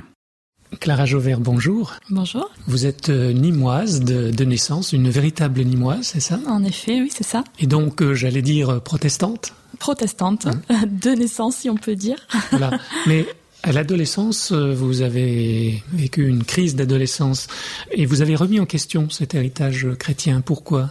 Clara 0.80 1.06
Jauvert, 1.06 1.40
bonjour. 1.40 1.94
Bonjour. 2.10 2.50
Vous 2.68 2.86
êtes 2.86 3.10
euh, 3.10 3.34
nimoise 3.34 4.00
de, 4.00 4.32
de, 4.32 4.46
naissance, 4.46 4.94
une 4.94 5.10
véritable 5.10 5.62
nimoise, 5.62 6.04
c'est 6.04 6.20
ça? 6.22 6.40
En 6.48 6.64
effet, 6.64 7.02
oui, 7.02 7.12
c'est 7.14 7.26
ça. 7.26 7.44
Et 7.60 7.68
donc, 7.68 8.02
euh, 8.02 8.14
j'allais 8.14 8.42
dire 8.42 8.70
euh, 8.70 8.80
protestante? 8.80 9.54
Protestante, 9.80 10.48
hein? 10.48 10.62
De 10.88 11.12
naissance, 11.12 11.58
si 11.58 11.70
on 11.70 11.76
peut 11.76 11.96
dire. 11.96 12.18
Voilà. 12.52 12.72
Mais 13.08 13.26
à 13.64 13.72
l'adolescence, 13.72 14.52
vous 14.52 15.02
avez 15.02 15.84
vécu 15.94 16.28
une 16.28 16.44
crise 16.44 16.76
d'adolescence 16.76 17.48
et 17.92 18.06
vous 18.06 18.22
avez 18.22 18.36
remis 18.36 18.60
en 18.60 18.66
question 18.66 19.10
cet 19.10 19.36
héritage 19.36 19.88
chrétien. 20.00 20.42
Pourquoi? 20.42 20.90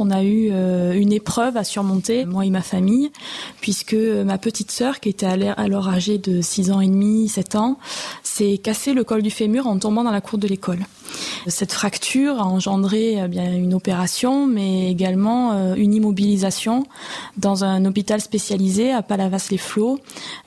On 0.00 0.10
a 0.10 0.22
eu 0.22 0.50
une 0.94 1.12
épreuve 1.12 1.56
à 1.56 1.64
surmonter, 1.64 2.24
moi 2.24 2.44
et 2.44 2.50
ma 2.50 2.62
famille, 2.62 3.10
puisque 3.60 3.94
ma 3.94 4.38
petite 4.38 4.70
sœur, 4.70 5.00
qui 5.00 5.08
était 5.08 5.26
alors 5.26 5.88
âgée 5.88 6.18
de 6.18 6.40
6 6.40 6.70
ans 6.70 6.80
et 6.80 6.88
demi, 6.88 7.28
7 7.28 7.54
ans, 7.56 7.78
s'est 8.22 8.58
cassé 8.58 8.94
le 8.94 9.04
col 9.04 9.22
du 9.22 9.30
fémur 9.30 9.66
en 9.66 9.78
tombant 9.78 10.04
dans 10.04 10.10
la 10.10 10.20
cour 10.20 10.38
de 10.38 10.48
l'école. 10.48 10.80
Cette 11.48 11.72
fracture 11.72 12.40
a 12.40 12.44
engendré 12.44 13.26
bien 13.28 13.52
une 13.52 13.74
opération, 13.74 14.46
mais 14.46 14.90
également 14.90 15.74
une 15.74 15.92
immobilisation 15.92 16.86
dans 17.36 17.64
un 17.64 17.84
hôpital 17.84 18.20
spécialisé 18.20 18.92
à 18.92 19.02
Palavas-les-Flots, 19.02 19.98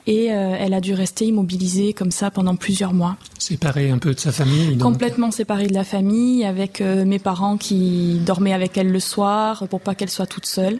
et 0.06 0.26
elle 0.26 0.72
a 0.72 0.80
dû 0.80 0.94
rester 0.94 1.26
immobilisée 1.26 1.92
comme 1.92 2.10
ça 2.10 2.30
pendant 2.30 2.56
plusieurs 2.56 2.94
mois. 2.94 3.16
Séparée 3.38 3.90
un 3.90 3.98
peu 3.98 4.14
de 4.14 4.20
sa 4.20 4.32
famille 4.32 4.76
donc. 4.76 4.92
Complètement 4.92 5.30
séparée 5.30 5.66
de 5.66 5.74
la 5.74 5.84
famille, 5.84 6.44
avec 6.44 6.80
mes 6.80 7.18
parents 7.18 7.58
qui 7.58 8.20
dormaient 8.24 8.54
avec 8.54 8.78
elle 8.78 8.90
le 8.90 9.00
soir, 9.00 9.43
pour 9.68 9.80
pas 9.80 9.94
qu'elle 9.94 10.10
soit 10.10 10.26
toute 10.26 10.46
seule. 10.46 10.78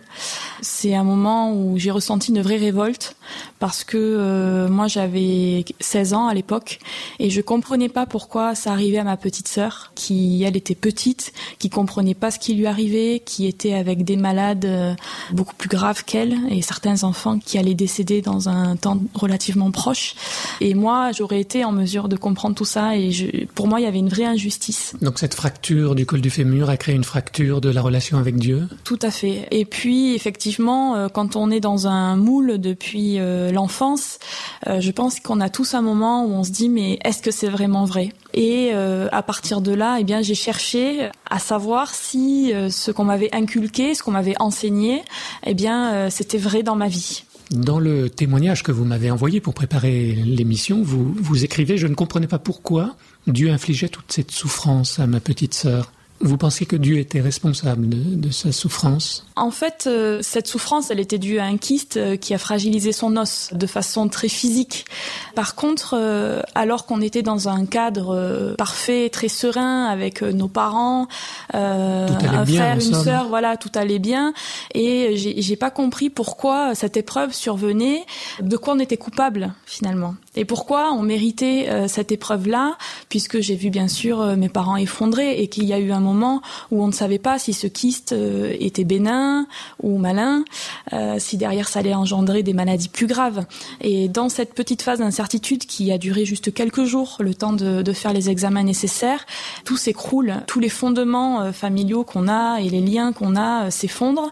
C'est 0.61 0.95
un 0.95 1.05
moment 1.05 1.53
où 1.53 1.79
j'ai 1.79 1.91
ressenti 1.91 2.31
une 2.31 2.41
vraie 2.41 2.57
révolte 2.57 3.17
parce 3.59 3.85
que 3.85 3.97
euh, 3.97 4.69
moi 4.69 4.89
j'avais 4.89 5.65
16 5.81 6.15
ans 6.15 6.29
à 6.29 6.35
l'époque 6.35 6.79
et 7.19 7.31
je 7.31 7.41
comprenais 7.41 7.89
pas 7.89 8.07
pourquoi 8.07 8.55
ça 8.55 8.73
arrivait 8.73 8.99
à 8.99 9.05
ma 9.05 9.17
petite 9.17 9.49
sœur 9.49 9.93
qui 9.95 10.43
elle 10.45 10.57
était 10.57 10.75
petite, 10.75 11.33
qui 11.59 11.71
comprenait 11.71 12.15
pas 12.15 12.31
ce 12.31 12.39
qui 12.39 12.55
lui 12.55 12.67
arrivait, 12.67 13.23
qui 13.25 13.47
était 13.47 13.75
avec 13.75 14.05
des 14.05 14.17
malades 14.17 14.65
euh, 14.65 14.95
beaucoup 15.33 15.55
plus 15.55 15.69
graves 15.69 16.05
qu'elle 16.05 16.37
et 16.51 16.63
certains 16.63 17.05
enfants 17.05 17.39
qui 17.39 17.59
allaient 17.59 17.75
décéder 17.75 18.23
dans 18.23 18.49
un 18.49 18.77
temps 18.77 19.01
relativement 19.15 19.71
proche. 19.71 20.15
Et 20.61 20.75
moi 20.75 21.13
j'aurais 21.13 21.41
été 21.41 21.65
en 21.65 21.73
mesure 21.73 22.09
de 22.09 22.17
comprendre 22.17 22.55
tout 22.55 22.65
ça 22.65 22.97
et 22.97 23.11
pour 23.55 23.67
moi 23.67 23.81
il 23.81 23.85
y 23.85 23.87
avait 23.87 23.99
une 23.99 24.09
vraie 24.09 24.27
injustice. 24.27 24.95
Donc 25.03 25.19
cette 25.19 25.35
fracture 25.35 25.95
du 25.95 26.07
col 26.07 26.21
du 26.21 26.31
fémur 26.31 26.71
a 26.71 26.77
créé 26.77 26.95
une 26.95 27.05
fracture 27.05 27.61
de 27.61 27.71
la 27.71 27.83
relation 27.83 28.19
avec 28.19 28.37
Dieu 28.37 28.54
tout 28.85 28.99
à 29.03 29.11
fait. 29.11 29.47
Et 29.51 29.65
puis, 29.65 30.15
effectivement, 30.15 31.09
quand 31.09 31.37
on 31.37 31.51
est 31.51 31.61
dans 31.61 31.87
un 31.87 32.17
moule 32.17 32.59
depuis 32.59 33.19
l'enfance, 33.53 34.19
je 34.67 34.91
pense 34.91 35.21
qu'on 35.21 35.41
a 35.41 35.49
tous 35.49 35.75
un 35.75 35.83
moment 35.83 36.25
où 36.25 36.33
on 36.33 36.45
se 36.45 36.51
dit 36.51 36.69
mais 36.69 36.99
est-ce 37.05 37.23
que 37.23 37.31
c'est 37.31 37.49
vraiment 37.49 37.85
vrai? 37.85 38.11
Et 38.33 38.73
à 38.73 39.23
partir 39.23 39.61
de 39.61 39.73
là, 39.73 39.99
eh 40.01 40.05
bien, 40.05 40.23
j'ai 40.23 40.35
cherché 40.35 41.09
à 41.31 41.39
savoir 41.39 41.95
si 41.95 42.53
ce 42.71 42.91
qu'on 42.91 43.05
m'avait 43.05 43.35
inculqué, 43.35 43.95
ce 43.95 44.03
qu'on 44.03 44.13
m'avait 44.13 44.37
enseigné, 44.41 45.03
eh 45.47 45.55
bien, 45.55 46.11
c'était 46.11 46.39
vrai 46.39 46.63
dans 46.63 46.77
ma 46.77 46.89
vie. 46.89 47.25
Dans 47.51 47.79
le 47.79 48.09
témoignage 48.09 48.63
que 48.63 48.73
vous 48.73 48.85
m'avez 48.85 49.11
envoyé 49.11 49.41
pour 49.41 49.55
préparer 49.55 50.13
l'émission, 50.13 50.83
vous, 50.83 51.15
vous 51.15 51.45
écrivez 51.45 51.77
Je 51.77 51.87
ne 51.87 51.95
comprenais 51.95 52.27
pas 52.27 52.39
pourquoi 52.39 52.97
Dieu 53.27 53.51
infligeait 53.51 53.89
toute 53.89 54.11
cette 54.11 54.31
souffrance 54.31 54.99
à 54.99 55.07
ma 55.07 55.21
petite 55.21 55.55
sœur. 55.55 55.93
Vous 56.25 56.39
pensez 56.39 56.65
que 56.65 56.75
Dieu 56.75 56.99
était 56.99 57.21
responsable 57.21 57.87
de, 57.87 58.17
de 58.17 58.31
sa 58.31 58.51
souffrance? 58.51 59.27
En 59.37 59.51
fait, 59.51 59.85
euh, 59.87 60.21
cette 60.23 60.47
souffrance, 60.47 60.91
elle 60.91 60.99
était 60.99 61.19
due 61.19 61.39
à 61.39 61.45
un 61.45 61.59
kyste 61.59 61.99
euh, 61.99 62.17
qui 62.17 62.33
a 62.33 62.39
fragilisé 62.39 62.93
son 62.93 63.19
os 63.19 63.51
de 63.53 63.67
façon 63.67 64.09
très 64.09 64.29
physique. 64.29 64.87
Par 65.35 65.55
contre, 65.55 65.95
euh, 65.99 66.41
alors 66.55 66.87
qu'on 66.87 67.03
était 67.03 67.21
dans 67.21 67.51
un 67.51 67.67
cadre 67.67 68.55
parfait, 68.57 69.11
très 69.11 69.29
serein, 69.29 69.85
avec 69.85 70.23
nos 70.23 70.49
parents, 70.49 71.09
un 71.53 72.07
bien, 72.07 72.47
frère, 72.47 72.75
une 72.77 72.95
sœur, 72.95 73.29
voilà, 73.29 73.59
tout 73.59 73.73
allait 73.75 73.99
bien. 73.99 74.33
Et 74.73 75.17
j'ai 75.17 75.57
pas 75.57 75.71
compris 75.71 76.09
pourquoi 76.09 76.75
cette 76.75 76.97
épreuve 76.97 77.35
survenait, 77.35 78.03
de 78.41 78.57
quoi 78.57 78.73
on 78.75 78.79
était 78.79 78.97
coupable 78.97 79.53
finalement. 79.67 80.15
Et 80.37 80.45
pourquoi 80.45 80.93
on 80.93 81.03
méritait 81.03 81.69
cette 81.89 82.13
épreuve-là, 82.13 82.77
puisque 83.09 83.41
j'ai 83.41 83.55
vu 83.55 83.71
bien 83.71 83.89
sûr 83.89 84.37
mes 84.37 84.49
parents 84.49 84.77
effondrés 84.77 85.41
et 85.41 85.49
qu'il 85.49 85.65
y 85.65 85.73
a 85.73 85.79
eu 85.79 85.93
un 85.93 86.01
moment 86.01 86.43
où 86.71 86.83
on 86.83 86.87
ne 86.87 86.93
savait 86.93 87.19
pas 87.19 87.39
si 87.39 87.53
ce 87.53 87.67
kyste 87.67 88.13
euh, 88.13 88.55
était 88.59 88.85
bénin 88.85 89.47
ou 89.83 89.99
malin, 89.99 90.45
euh, 90.93 91.17
si 91.19 91.37
derrière 91.37 91.69
ça 91.69 91.81
allait 91.81 91.95
engendrer 91.95 92.43
des 92.43 92.53
maladies 92.53 92.89
plus 92.89 93.07
graves. 93.07 93.45
Et 93.81 94.09
dans 94.09 94.29
cette 94.29 94.55
petite 94.55 94.83
phase 94.83 94.99
d'incertitude 94.99 95.67
qui 95.67 95.93
a 95.93 95.99
duré 95.99 96.25
juste 96.25 96.53
quelques 96.53 96.85
jours, 96.85 97.17
le 97.21 97.35
temps 97.35 97.53
de, 97.53 97.83
de 97.83 97.93
faire 97.93 98.13
les 98.13 98.31
examens 98.31 98.63
nécessaires, 98.63 99.27
tout 99.65 99.77
s'écroule, 99.77 100.35
tous 100.47 100.61
les 100.61 100.69
fondements 100.69 101.43
euh, 101.43 101.53
familiaux 101.53 102.05
qu'on 102.05 102.29
a 102.29 102.61
et 102.61 102.69
les 102.69 102.81
liens 102.81 103.13
qu'on 103.13 103.37
a 103.37 103.71
s'effondrent. 103.71 104.31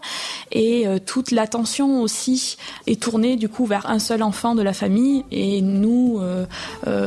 Et 0.51 0.85
toute 1.05 1.31
l'attention 1.31 2.01
aussi 2.01 2.57
est 2.87 3.01
tournée 3.01 3.35
du 3.35 3.49
coup 3.49 3.65
vers 3.65 3.89
un 3.89 3.99
seul 3.99 4.21
enfant 4.21 4.55
de 4.55 4.61
la 4.61 4.73
famille. 4.73 5.25
Et 5.31 5.61
nous 5.61 5.92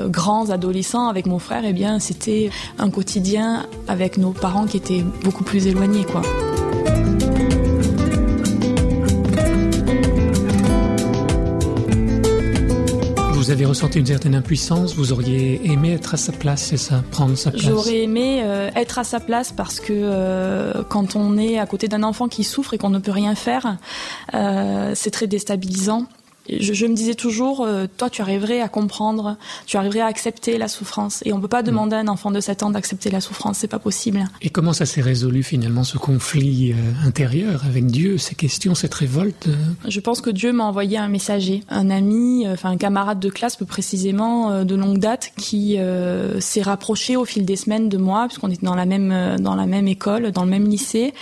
grands 0.09 0.51
adolescents 0.51 1.09
avec 1.09 1.27
mon 1.27 1.39
frère, 1.39 1.63
eh 1.65 1.73
bien 1.73 1.99
c'était 1.99 2.51
un 2.79 2.91
quotidien 2.91 3.67
avec 3.89 4.19
nos 4.19 4.33
parents 4.33 4.67
qui 4.67 4.77
étaient 4.77 5.05
beaucoup 5.23 5.45
plus 5.45 5.67
éloignés, 5.67 6.05
quoi. 6.05 6.23
Vous 13.47 13.53
avez 13.53 13.65
ressenti 13.65 14.01
une 14.01 14.07
certaine 14.07 14.35
impuissance, 14.35 14.97
vous 14.97 15.13
auriez 15.13 15.71
aimé 15.71 15.93
être 15.93 16.15
à 16.15 16.17
sa 16.17 16.33
place, 16.33 16.65
c'est 16.65 16.77
ça, 16.77 17.05
prendre 17.13 17.37
sa 17.37 17.53
place? 17.53 17.63
J'aurais 17.63 18.01
aimé 18.01 18.41
euh, 18.43 18.71
être 18.75 18.99
à 18.99 19.05
sa 19.05 19.21
place 19.21 19.53
parce 19.53 19.79
que 19.79 19.93
euh, 19.93 20.83
quand 20.89 21.15
on 21.15 21.39
est 21.39 21.57
à 21.57 21.65
côté 21.65 21.87
d'un 21.87 22.03
enfant 22.03 22.27
qui 22.27 22.43
souffre 22.43 22.75
et 22.75 22.79
qu'on 22.79 22.91
ne 22.91 22.99
peut 22.99 23.13
rien 23.13 23.37
faire, 23.37 23.77
euh, 24.35 24.91
c'est 24.97 25.13
très 25.13 25.29
déstabilisant. 25.29 26.07
Je, 26.49 26.73
je 26.73 26.87
me 26.87 26.95
disais 26.95 27.15
toujours, 27.15 27.63
euh, 27.63 27.87
toi, 27.97 28.11
tu 28.11 28.23
arriverais 28.23 28.61
à 28.61 28.69
comprendre, 28.69 29.37
tu 29.67 29.77
arriverais 29.77 30.01
à 30.01 30.07
accepter 30.07 30.59
la 30.59 30.69
souffrance. 30.69 31.23
Et 31.25 31.33
on 31.33 31.41
peut 31.41 31.49
pas 31.49 31.63
Mm. 31.63 31.67
demander 31.67 31.97
à 31.97 31.99
un 32.01 32.09
enfant 32.09 32.31
de 32.31 32.41
7 32.41 32.63
ans 32.63 32.71
d'accepter 32.71 33.11
la 33.11 33.21
souffrance, 33.21 33.59
c'est 33.59 33.69
pas 33.69 33.79
possible. 33.79 34.25
Et 34.43 34.51
comment 34.51 34.73
ça 34.73 34.87
s'est 34.87 35.01
résolu 35.01 35.43
finalement 35.43 35.85
ce 35.85 35.99
conflit 35.99 36.73
euh, 36.73 37.07
intérieur 37.07 37.65
avec 37.65 37.87
Dieu, 37.87 38.19
ces 38.19 38.35
questions, 38.35 38.75
cette 38.75 38.95
révolte? 38.95 39.49
Euh 39.49 39.55
Je 39.89 40.01
pense 40.01 40.21
que 40.21 40.31
Dieu 40.31 40.53
m'a 40.53 40.65
envoyé 40.65 40.99
un 40.99 41.09
messager, 41.09 41.63
un 41.69 41.91
ami, 41.91 42.47
euh, 42.47 42.53
enfin 42.53 42.71
un 42.71 42.77
camarade 42.77 43.21
de 43.21 43.29
classe 43.31 43.57
plus 43.57 43.67
précisément 43.67 44.51
euh, 44.51 44.65
de 44.65 44.75
longue 44.75 44.99
date, 44.99 45.33
qui 45.37 45.79
euh, 45.79 46.41
s'est 46.41 46.63
rapproché 46.63 47.17
au 47.17 47.25
fil 47.25 47.45
des 47.45 47.57
semaines 47.57 47.89
de 47.89 47.97
moi, 47.97 48.27
puisqu'on 48.29 48.51
était 48.51 48.65
dans 48.67 48.75
la 48.75 48.87
même 48.87 49.37
dans 49.41 49.55
la 49.55 49.67
même 49.67 49.89
école, 49.89 50.31
dans 50.33 50.45
le 50.45 50.51
même 50.51 50.69
lycée, 50.69 51.13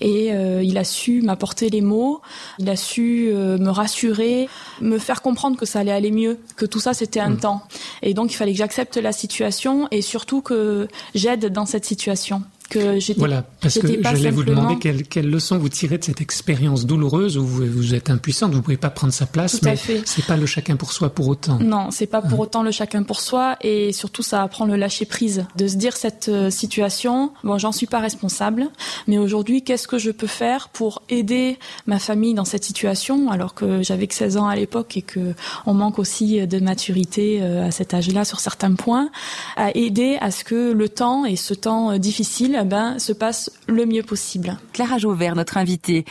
et 0.00 0.32
euh, 0.32 0.62
il 0.62 0.78
a 0.78 0.84
su 0.84 1.22
m'apporter 1.22 1.68
les 1.70 1.80
mots, 1.80 2.20
il 2.58 2.68
a 2.68 2.76
su 2.76 3.28
euh, 3.32 3.58
me 3.58 3.70
rassurer, 3.70 4.48
me 4.80 4.98
faire 4.98 5.22
comprendre 5.22 5.56
que 5.56 5.66
ça 5.66 5.80
allait 5.80 5.92
aller 5.92 6.10
mieux, 6.10 6.38
que 6.56 6.66
tout 6.66 6.80
ça 6.80 6.94
c'était 6.94 7.20
un 7.20 7.34
temps, 7.34 7.62
et 8.02 8.14
donc 8.14 8.32
il 8.32 8.36
fallait 8.36 8.52
que 8.52 8.58
j'accepte 8.58 8.96
la 8.96 9.12
situation 9.12 9.88
et 9.90 10.02
surtout 10.02 10.42
que 10.42 10.88
j'aide 11.14 11.46
dans 11.46 11.66
cette 11.66 11.84
situation. 11.84 12.42
Que 12.72 12.98
j'étais, 12.98 13.18
Voilà, 13.18 13.44
parce 13.60 13.78
que 13.78 13.86
j'allais 14.02 14.30
vous 14.30 14.44
demander 14.44 14.78
quelle, 14.78 15.02
quelle 15.02 15.28
leçon 15.28 15.58
vous 15.58 15.68
tirez 15.68 15.98
de 15.98 16.04
cette 16.04 16.22
expérience 16.22 16.86
douloureuse 16.86 17.36
où 17.36 17.44
vous, 17.44 17.66
vous 17.66 17.94
êtes 17.94 18.08
impuissante, 18.08 18.54
vous 18.54 18.62
pouvez 18.62 18.78
pas 18.78 18.88
prendre 18.88 19.12
sa 19.12 19.26
place, 19.26 19.60
Tout 19.60 19.66
mais 19.66 19.76
c'est 19.76 20.24
pas 20.24 20.38
le 20.38 20.46
chacun 20.46 20.76
pour 20.76 20.92
soi 20.92 21.10
pour 21.10 21.28
autant. 21.28 21.58
Non, 21.58 21.90
c'est 21.90 22.06
pas 22.06 22.22
pour 22.22 22.40
autant 22.40 22.62
le 22.62 22.70
chacun 22.70 23.02
pour 23.02 23.20
soi 23.20 23.56
et 23.60 23.92
surtout 23.92 24.22
ça 24.22 24.42
apprend 24.42 24.64
le 24.64 24.76
lâcher 24.76 25.04
prise, 25.04 25.44
de 25.56 25.68
se 25.68 25.76
dire 25.76 25.96
cette 25.98 26.30
euh, 26.30 26.48
situation, 26.48 27.32
bon, 27.44 27.58
j'en 27.58 27.72
suis 27.72 27.86
pas 27.86 27.98
responsable, 27.98 28.68
mais 29.06 29.18
aujourd'hui, 29.18 29.62
qu'est-ce 29.62 29.86
que 29.86 29.98
je 29.98 30.10
peux 30.10 30.26
faire 30.26 30.70
pour 30.70 31.02
aider 31.10 31.58
ma 31.86 31.98
famille 31.98 32.32
dans 32.32 32.46
cette 32.46 32.64
situation 32.64 33.30
alors 33.30 33.54
que 33.54 33.82
j'avais 33.82 34.06
que 34.06 34.14
16 34.14 34.38
ans 34.38 34.46
à 34.46 34.56
l'époque 34.56 34.96
et 34.96 35.02
que 35.02 35.34
on 35.66 35.74
manque 35.74 35.98
aussi 35.98 36.46
de 36.46 36.58
maturité 36.58 37.40
euh, 37.42 37.66
à 37.66 37.70
cet 37.70 37.94
âge-là 37.94 38.24
sur 38.24 38.40
certains 38.40 38.74
points, 38.74 39.10
à 39.56 39.76
aider 39.76 40.16
à 40.20 40.30
ce 40.30 40.44
que 40.44 40.72
le 40.72 40.88
temps 40.88 41.24
et 41.24 41.36
ce 41.36 41.54
temps 41.54 41.92
euh, 41.92 41.98
difficile 41.98 42.61
eh 42.62 42.64
ben 42.64 42.98
se 42.98 43.12
passe 43.12 43.50
le 43.66 43.86
mieux 43.86 44.02
possible. 44.02 44.56
Clara 44.72 44.98
Jauvert, 44.98 45.34
notre 45.34 45.56
invitée. 45.56 46.04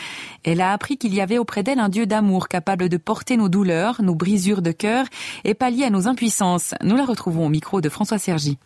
Elle 0.43 0.61
a 0.61 0.73
appris 0.73 0.97
qu'il 0.97 1.13
y 1.13 1.21
avait 1.21 1.37
auprès 1.37 1.63
d'elle 1.63 1.79
un 1.79 1.89
Dieu 1.89 2.05
d'amour 2.05 2.47
capable 2.47 2.89
de 2.89 2.97
porter 2.97 3.37
nos 3.37 3.49
douleurs, 3.49 4.01
nos 4.01 4.15
brisures 4.15 4.61
de 4.61 4.71
cœur 4.71 5.05
et 5.43 5.53
pallier 5.53 5.85
à 5.85 5.89
nos 5.89 6.07
impuissances. 6.07 6.73
Nous 6.83 6.95
la 6.95 7.05
retrouvons 7.05 7.45
au 7.45 7.49
micro 7.49 7.81
de 7.81 7.89
François 7.89 8.17
Sergi. 8.17 8.57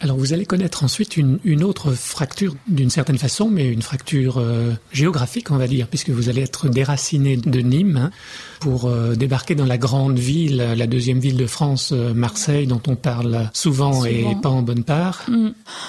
Alors 0.00 0.16
vous 0.16 0.32
allez 0.32 0.46
connaître 0.46 0.82
ensuite 0.82 1.16
une, 1.16 1.38
une 1.44 1.62
autre 1.62 1.92
fracture 1.92 2.56
d'une 2.66 2.90
certaine 2.90 3.18
façon, 3.18 3.48
mais 3.48 3.68
une 3.68 3.82
fracture 3.82 4.38
euh, 4.38 4.72
géographique 4.92 5.52
on 5.52 5.56
va 5.56 5.68
dire, 5.68 5.86
puisque 5.86 6.10
vous 6.10 6.28
allez 6.28 6.42
être 6.42 6.68
déraciné 6.68 7.36
de 7.36 7.60
Nîmes 7.60 7.96
hein, 7.96 8.10
pour 8.62 8.86
euh, 8.86 9.14
débarquer 9.16 9.54
dans 9.54 9.66
la 9.66 9.78
grande 9.78 10.18
ville, 10.18 10.56
la 10.76 10.86
deuxième 10.86 11.18
ville 11.18 11.36
de 11.36 11.46
France, 11.46 11.90
euh, 11.92 12.14
Marseille, 12.14 12.66
dont 12.66 12.80
on 12.86 12.94
parle 12.96 13.50
souvent, 13.52 14.04
et 14.04 14.24
pas 14.40 14.48
en 14.50 14.62
bonne 14.62 14.84
part. 14.84 15.22
Mm. 15.28 15.48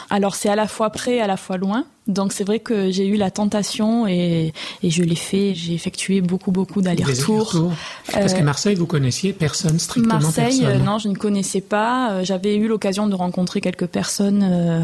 Alors 0.10 0.36
c'est 0.36 0.50
à 0.50 0.56
la 0.56 0.68
fois 0.68 0.90
près, 0.90 1.20
à 1.20 1.28
la 1.28 1.38
fois 1.38 1.58
loin. 1.58 1.86
Donc 2.06 2.34
c'est 2.34 2.44
vrai 2.44 2.60
que 2.60 2.92
j'ai 2.92 3.08
eu 3.08 3.16
la 3.16 3.32
tentation 3.32 4.06
et, 4.08 4.52
et 4.84 4.90
je 4.90 5.04
l'ai 5.04 5.16
fait. 5.16 5.54
J'ai 5.56 5.74
effectué 5.74 6.20
beaucoup 6.20 6.52
beaucoup 6.52 6.82
d'allers-retours. 6.82 7.52
allers-retours. 7.56 7.74
Parce 8.12 8.34
Euh, 8.34 8.38
que 8.40 8.44
Marseille, 8.44 8.76
vous 8.76 8.86
connaissiez 8.88 9.32
personne, 9.32 9.80
strictement 9.80 10.16
Marseille, 10.20 10.60
personne. 10.60 10.82
euh, 10.82 10.84
non, 10.84 10.98
je 10.98 11.08
ne 11.08 11.16
connaissais 11.16 11.62
pas. 11.62 12.12
Euh, 12.12 12.24
J'avais 12.26 12.58
eu 12.58 12.68
l'occasion 12.68 13.08
de 13.08 13.16
rencontrer 13.16 13.62
quelques 13.62 13.88
personnes 13.88 14.44
euh, 14.44 14.82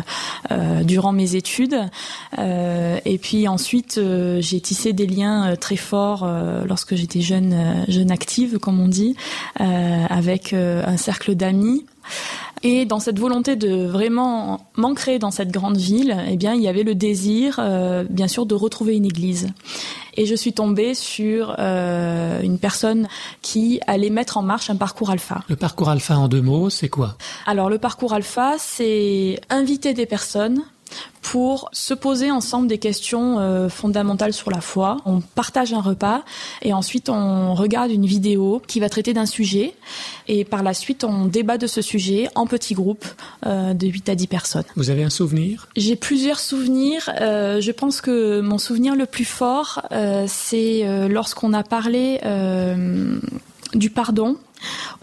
euh, 0.51 0.83
durant 0.85 1.11
mes 1.11 1.35
études. 1.35 1.75
Euh, 2.37 2.99
et 3.03 3.17
puis 3.17 3.49
ensuite, 3.49 3.97
euh, 3.97 4.39
j'ai 4.39 4.61
tissé 4.61 4.93
des 4.93 5.05
liens 5.07 5.51
euh, 5.51 5.55
très 5.57 5.75
forts 5.75 6.23
euh, 6.23 6.63
lorsque 6.69 6.95
j'étais 6.95 7.19
jeune, 7.21 7.51
euh, 7.53 7.78
jeune 7.87 8.11
active, 8.11 8.59
comme 8.59 8.79
on 8.79 8.87
dit, 8.87 9.15
euh, 9.59 10.05
avec 10.09 10.53
euh, 10.53 10.83
un 10.85 10.97
cercle 10.97 11.35
d'amis. 11.35 11.85
Et 12.61 12.85
dans 12.85 12.99
cette 12.99 13.19
volonté 13.19 13.55
de 13.55 13.85
vraiment 13.85 14.67
m'ancrer 14.75 15.17
dans 15.17 15.31
cette 15.31 15.51
grande 15.51 15.77
ville, 15.77 16.17
eh 16.29 16.35
bien, 16.35 16.53
il 16.53 16.61
y 16.61 16.67
avait 16.67 16.83
le 16.83 16.93
désir, 16.93 17.57
euh, 17.59 18.03
bien 18.09 18.27
sûr, 18.27 18.45
de 18.45 18.55
retrouver 18.55 18.97
une 18.97 19.05
église. 19.05 19.47
Et 20.17 20.25
je 20.25 20.35
suis 20.35 20.51
tombée 20.51 20.93
sur 20.93 21.55
euh, 21.59 22.41
une 22.41 22.59
personne 22.59 23.07
qui 23.41 23.79
allait 23.87 24.09
mettre 24.09 24.35
en 24.37 24.41
marche 24.41 24.69
un 24.69 24.75
parcours 24.75 25.09
alpha. 25.09 25.43
Le 25.47 25.55
parcours 25.55 25.89
alpha 25.89 26.17
en 26.17 26.27
deux 26.27 26.41
mots, 26.41 26.69
c'est 26.69 26.89
quoi? 26.89 27.15
Alors 27.45 27.69
le 27.69 27.77
parcours 27.77 28.13
alpha, 28.13 28.55
c'est 28.57 29.39
inviter 29.49 29.93
des 29.93 30.05
personnes 30.05 30.63
pour 31.21 31.69
se 31.73 31.93
poser 31.93 32.31
ensemble 32.31 32.67
des 32.67 32.77
questions 32.77 33.39
euh, 33.39 33.69
fondamentales 33.69 34.33
sur 34.33 34.49
la 34.49 34.61
foi. 34.61 34.97
On 35.05 35.21
partage 35.21 35.73
un 35.73 35.81
repas 35.81 36.23
et 36.61 36.73
ensuite 36.73 37.09
on 37.09 37.53
regarde 37.53 37.91
une 37.91 38.05
vidéo 38.05 38.61
qui 38.67 38.79
va 38.79 38.89
traiter 38.89 39.13
d'un 39.13 39.25
sujet 39.25 39.75
et 40.27 40.45
par 40.45 40.63
la 40.63 40.73
suite 40.73 41.03
on 41.03 41.25
débat 41.25 41.57
de 41.57 41.67
ce 41.67 41.81
sujet 41.81 42.29
en 42.35 42.47
petits 42.47 42.73
groupes 42.73 43.05
euh, 43.45 43.73
de 43.73 43.87
8 43.87 44.09
à 44.09 44.15
10 44.15 44.27
personnes. 44.27 44.63
Vous 44.75 44.89
avez 44.89 45.03
un 45.03 45.09
souvenir? 45.09 45.67
J'ai 45.75 45.95
plusieurs 45.95 46.39
souvenirs. 46.39 47.09
Euh, 47.21 47.61
je 47.61 47.71
pense 47.71 48.01
que 48.01 48.41
mon 48.41 48.57
souvenir 48.57 48.95
le 48.95 49.05
plus 49.05 49.25
fort, 49.25 49.87
c'est 50.27 51.07
lorsqu'on 51.09 51.53
a 51.53 51.63
parlé 51.63 52.19
du 53.73 53.89
pardon 53.89 54.37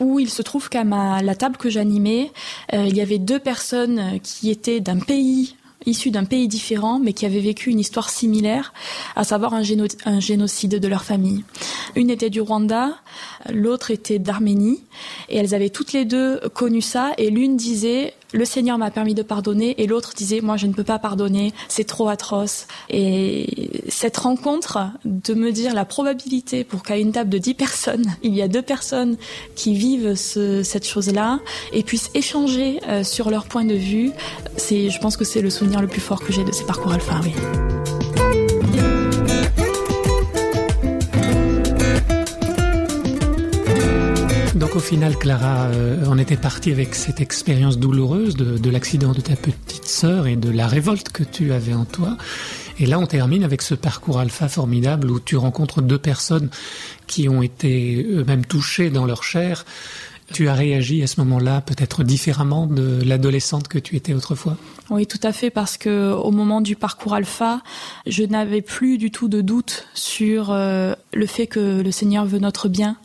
où 0.01 0.19
il 0.19 0.31
se 0.31 0.43
trouve 0.43 0.69
qu'à 0.69 0.85
ma, 0.85 1.23
la 1.23 1.35
table 1.35 1.57
que 1.57 1.71
j'animais, 1.71 2.33
euh, 2.73 2.85
il 2.87 2.97
y 2.97 3.01
avait 3.01 3.19
deux 3.19 3.39
personnes 3.39 4.21
qui 4.23 4.51
étaient 4.51 4.81
d'un 4.81 4.99
pays 4.99 5.57
issus 5.87 6.11
d'un 6.11 6.25
pays 6.25 6.49
différent, 6.49 6.99
mais 6.99 7.13
qui 7.13 7.27
avaient 7.27 7.41
vécu 7.41 7.71
une 7.71 7.81
histoire 7.81 8.11
similaire, 8.11 8.75
à 9.15 9.25
savoir 9.25 9.55
un, 9.55 9.63
un 10.05 10.21
génocide 10.21 10.79
de 10.79 10.89
leur 10.89 11.05
famille. 11.05 11.45
Une 11.95 12.11
était 12.11 12.31
du 12.31 12.41
Rwanda, 12.41 12.97
l'autre 13.53 13.91
était 13.91 14.19
d'Arménie, 14.19 14.83
et 15.29 15.37
elles 15.37 15.55
avaient 15.55 15.71
toutes 15.71 15.93
les 15.93 16.05
deux 16.05 16.41
connu 16.55 16.83
ça, 16.83 17.13
et 17.19 17.31
l'une 17.31 17.57
disait 17.57 18.15
le 18.33 18.45
Seigneur 18.45 18.79
m'a 18.79 18.91
permis 18.91 19.15
de 19.15 19.23
pardonner, 19.23 19.81
et 19.81 19.87
l'autre 19.87 20.13
disait 20.17 20.41
moi 20.41 20.57
je 20.57 20.67
ne 20.67 20.73
peux 20.73 20.85
pas 20.85 20.99
pardonner, 20.99 21.53
c'est 21.69 21.85
trop 21.85 22.09
atroce. 22.09 22.67
Et 22.91 23.71
cette 23.89 24.17
rencontre, 24.17 24.79
de 25.05 25.35
me 25.35 25.53
dire 25.53 25.75
la 25.75 25.85
probabilité 25.85 26.65
pour 26.65 26.83
qu'à 26.83 26.97
une 26.99 27.13
table 27.13 27.31
de 27.31 27.39
10 27.39 27.55
personnes, 27.55 28.05
il 28.23 28.35
y 28.35 28.43
a 28.43 28.49
deux 28.49 28.63
personnes 28.63 29.17
qui 29.55 29.75
vivent 29.75 30.15
ce- 30.15 30.63
cette 30.63 30.87
chose-là 30.87 31.39
et 31.73 31.83
puissent 31.83 32.11
échanger 32.15 32.81
euh, 32.89 33.05
sur 33.05 33.31
leur 33.31 33.47
point 33.47 33.65
de 33.65 33.75
vue, 33.75 34.11
c'est, 34.57 34.91
je 34.91 34.99
pense 35.01 35.17
que 35.17 35.25
c'est 35.25 35.41
le 35.43 35.51
souvenir 35.51 35.81
le 35.81 35.89
plus 35.89 36.01
fort 36.01 36.21
que 36.25 36.33
j'ai 36.33 36.45
de 36.45 36.53
ces 36.53 36.65
parcours 36.65 36.93
alpha. 36.93 37.21
Donc 44.57 44.75
au 44.75 44.81
final, 44.81 45.19
Clara, 45.19 45.67
euh, 45.67 46.03
on 46.07 46.17
était 46.17 46.39
parti 46.39 46.73
avec 46.73 46.95
cette 46.95 47.21
expérience 47.21 47.79
douloureuse 47.79 48.37
de, 48.37 48.57
de 48.57 48.71
l'accident 48.71 49.13
de 49.13 49.21
ta 49.21 49.37
petite 49.37 49.85
sœur 49.85 50.27
et 50.27 50.37
de 50.37 50.49
la 50.49 50.67
révolte 50.67 51.11
que 51.11 51.25
tu 51.25 51.53
avais 51.53 51.75
en 51.75 51.85
toi. 51.85 52.17
Et 52.79 52.87
là, 52.87 52.99
on 52.99 53.07
termine 53.07 53.45
avec 53.45 53.61
ce 53.61 53.75
parcours 53.75 54.19
alpha 54.19 54.49
formidable 54.49 55.11
où 55.11 55.21
tu 55.21 55.37
rencontres 55.37 55.83
deux 55.83 55.99
personnes 55.99 56.49
qui 57.07 57.29
ont 57.29 57.43
été 57.43 58.07
eux-mêmes 58.11 58.47
touchées 58.47 58.89
dans 58.89 59.05
leur 59.05 59.25
chair. 59.25 59.67
Tu 60.33 60.49
as 60.49 60.55
réagi 60.55 61.03
à 61.03 61.07
ce 61.07 61.21
moment-là 61.21 61.61
peut-être 61.61 62.03
différemment 62.03 62.67
de 62.67 63.01
l'adolescente 63.05 63.69
que 63.69 63.79
tu 63.79 63.97
étais 63.97 64.13
autrefois? 64.13 64.57
Oui, 64.89 65.07
tout 65.07 65.21
à 65.23 65.33
fait, 65.33 65.51
parce 65.51 65.77
que 65.77 66.13
au 66.13 66.31
moment 66.31 66.61
du 66.61 66.77
parcours 66.77 67.15
alpha, 67.15 67.61
je 68.07 68.23
n'avais 68.23 68.63
plus 68.63 68.99
du 68.99 69.11
tout 69.11 69.29
de 69.29 69.41
doute 69.41 69.87
sur 69.95 70.51
euh, 70.51 70.95
le 71.13 71.27
fait 71.27 71.49
que 71.49 71.83
le 71.83 71.91
Seigneur 71.91 72.25
veut 72.25 72.39
notre 72.39 72.69
bien. 72.69 72.97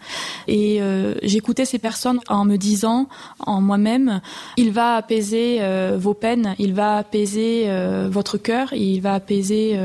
Et 0.48 0.82
euh, 0.82 1.16
j'écoutais 1.24 1.66
ces 1.66 1.80
personnes 1.80 2.20
en 2.28 2.46
me 2.46 2.58
disant, 2.58 3.08
en 3.40 3.62
moi-même, 3.62 4.22
il 4.58 4.72
va 4.72 4.96
apaiser 4.96 5.58
euh, 5.62 5.98
vos 6.00 6.14
peines, 6.14 6.56
il 6.60 6.74
va 6.74 6.98
apaiser 6.98 7.68
votre 8.10 8.38
cœur, 8.38 8.74
il 8.74 9.00
va 9.02 9.14
apaiser 9.14 9.80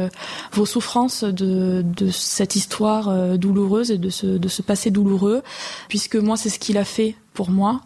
vos 0.52 0.66
souffrances 0.66 1.24
de, 1.24 1.82
de 1.82 2.10
cette 2.10 2.56
histoire 2.56 3.38
douloureuse 3.38 3.90
et 3.90 3.98
de 3.98 4.10
ce, 4.10 4.26
de 4.26 4.48
ce 4.48 4.62
passé 4.62 4.90
douloureux, 4.90 5.42
puisque 5.88 6.16
moi, 6.16 6.36
c'est 6.36 6.50
ce 6.50 6.58
qu'il 6.58 6.78
a 6.78 6.84
fait 6.84 7.14
pour 7.36 7.50
moi. 7.50 7.82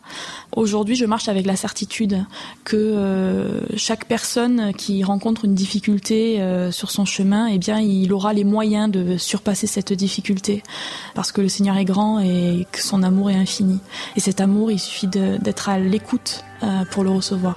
Aujourd'hui, 0.56 0.94
je 0.94 1.04
marche 1.04 1.28
avec 1.28 1.44
la 1.44 1.56
certitude 1.56 2.24
que 2.64 2.76
euh, 2.76 3.60
chaque 3.76 4.06
personne 4.06 4.72
qui 4.72 5.04
rencontre 5.04 5.44
une 5.44 5.54
difficulté 5.54 6.40
euh, 6.40 6.70
sur 6.70 6.90
son 6.90 7.04
chemin, 7.04 7.48
eh 7.48 7.58
bien, 7.58 7.80
il 7.80 8.12
aura 8.12 8.32
les 8.32 8.44
moyens 8.44 8.90
de 8.90 9.18
surpasser 9.18 9.66
cette 9.66 9.92
difficulté, 9.92 10.62
parce 11.14 11.32
que 11.32 11.42
le 11.42 11.48
Seigneur 11.48 11.76
est 11.76 11.84
grand 11.84 12.20
et 12.20 12.66
que 12.72 12.80
son 12.80 13.02
amour 13.02 13.30
est 13.30 13.36
infini. 13.36 13.80
Et 14.16 14.20
cet 14.20 14.40
amour, 14.40 14.70
il 14.70 14.78
suffit 14.78 15.08
d'être 15.08 15.68
à 15.68 15.78
l'écoute 15.78 16.44
euh, 16.62 16.84
pour 16.90 17.04
le 17.04 17.10
recevoir. 17.10 17.56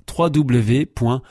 www.awr.org. 0.17 1.21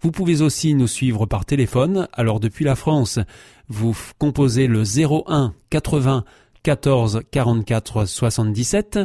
Vous 0.00 0.10
pouvez 0.12 0.42
aussi 0.42 0.74
nous 0.74 0.86
suivre 0.86 1.26
par 1.26 1.44
téléphone, 1.44 2.08
alors 2.12 2.38
depuis 2.38 2.64
la 2.64 2.76
France, 2.76 3.18
vous 3.68 3.96
composez 4.18 4.66
le 4.66 4.82
01 4.82 5.54
80 5.70 6.24
14 6.62 7.22
44 7.30 8.04
77. 8.04 8.98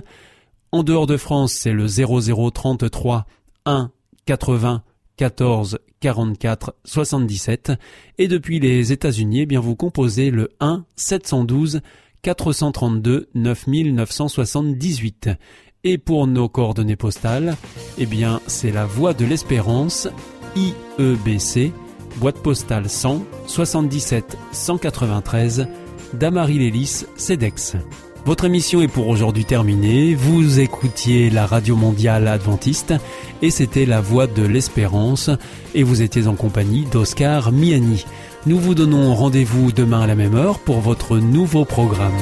En 0.71 0.83
dehors 0.83 1.07
de 1.07 1.17
France, 1.17 1.53
c'est 1.53 1.73
le 1.73 1.87
0033 1.87 3.25
1 3.65 3.91
80 4.25 4.83
14 5.17 5.79
44 5.99 6.75
77 6.83 7.73
et 8.17 8.27
depuis 8.27 8.59
les 8.59 8.91
États-Unis, 8.91 9.41
eh 9.41 9.45
bien 9.45 9.59
vous 9.59 9.75
composez 9.75 10.31
le 10.31 10.49
1 10.59 10.85
712 10.95 11.81
432 12.21 13.29
9978 13.33 15.29
et 15.83 15.97
pour 15.97 16.27
nos 16.27 16.49
coordonnées 16.49 16.95
postales, 16.95 17.55
eh 17.97 18.05
bien 18.05 18.41
c'est 18.47 18.71
la 18.71 18.85
Voie 18.85 19.13
de 19.13 19.25
l'Espérance 19.25 20.07
IEBC 20.55 21.71
boîte 22.17 22.37
postale 22.37 22.89
100 22.89 23.23
77 23.47 24.37
193 24.51 25.67
Damary-Lélis 26.13 27.05
CEDEX. 27.15 27.75
Votre 28.25 28.45
émission 28.45 28.81
est 28.81 28.87
pour 28.87 29.07
aujourd'hui 29.07 29.45
terminée. 29.45 30.13
Vous 30.13 30.59
écoutiez 30.59 31.31
la 31.31 31.47
radio 31.47 31.75
mondiale 31.75 32.27
adventiste 32.27 32.93
et 33.41 33.49
c'était 33.49 33.85
la 33.85 33.99
voix 33.99 34.27
de 34.27 34.43
l'espérance 34.43 35.31
et 35.73 35.81
vous 35.81 36.03
étiez 36.03 36.27
en 36.27 36.35
compagnie 36.35 36.85
d'Oscar 36.85 37.51
Miani. 37.51 38.05
Nous 38.45 38.59
vous 38.59 38.75
donnons 38.75 39.15
rendez-vous 39.15 39.71
demain 39.71 40.01
à 40.01 40.07
la 40.07 40.15
même 40.15 40.35
heure 40.35 40.59
pour 40.59 40.81
votre 40.81 41.17
nouveau 41.17 41.65
programme. 41.65 42.13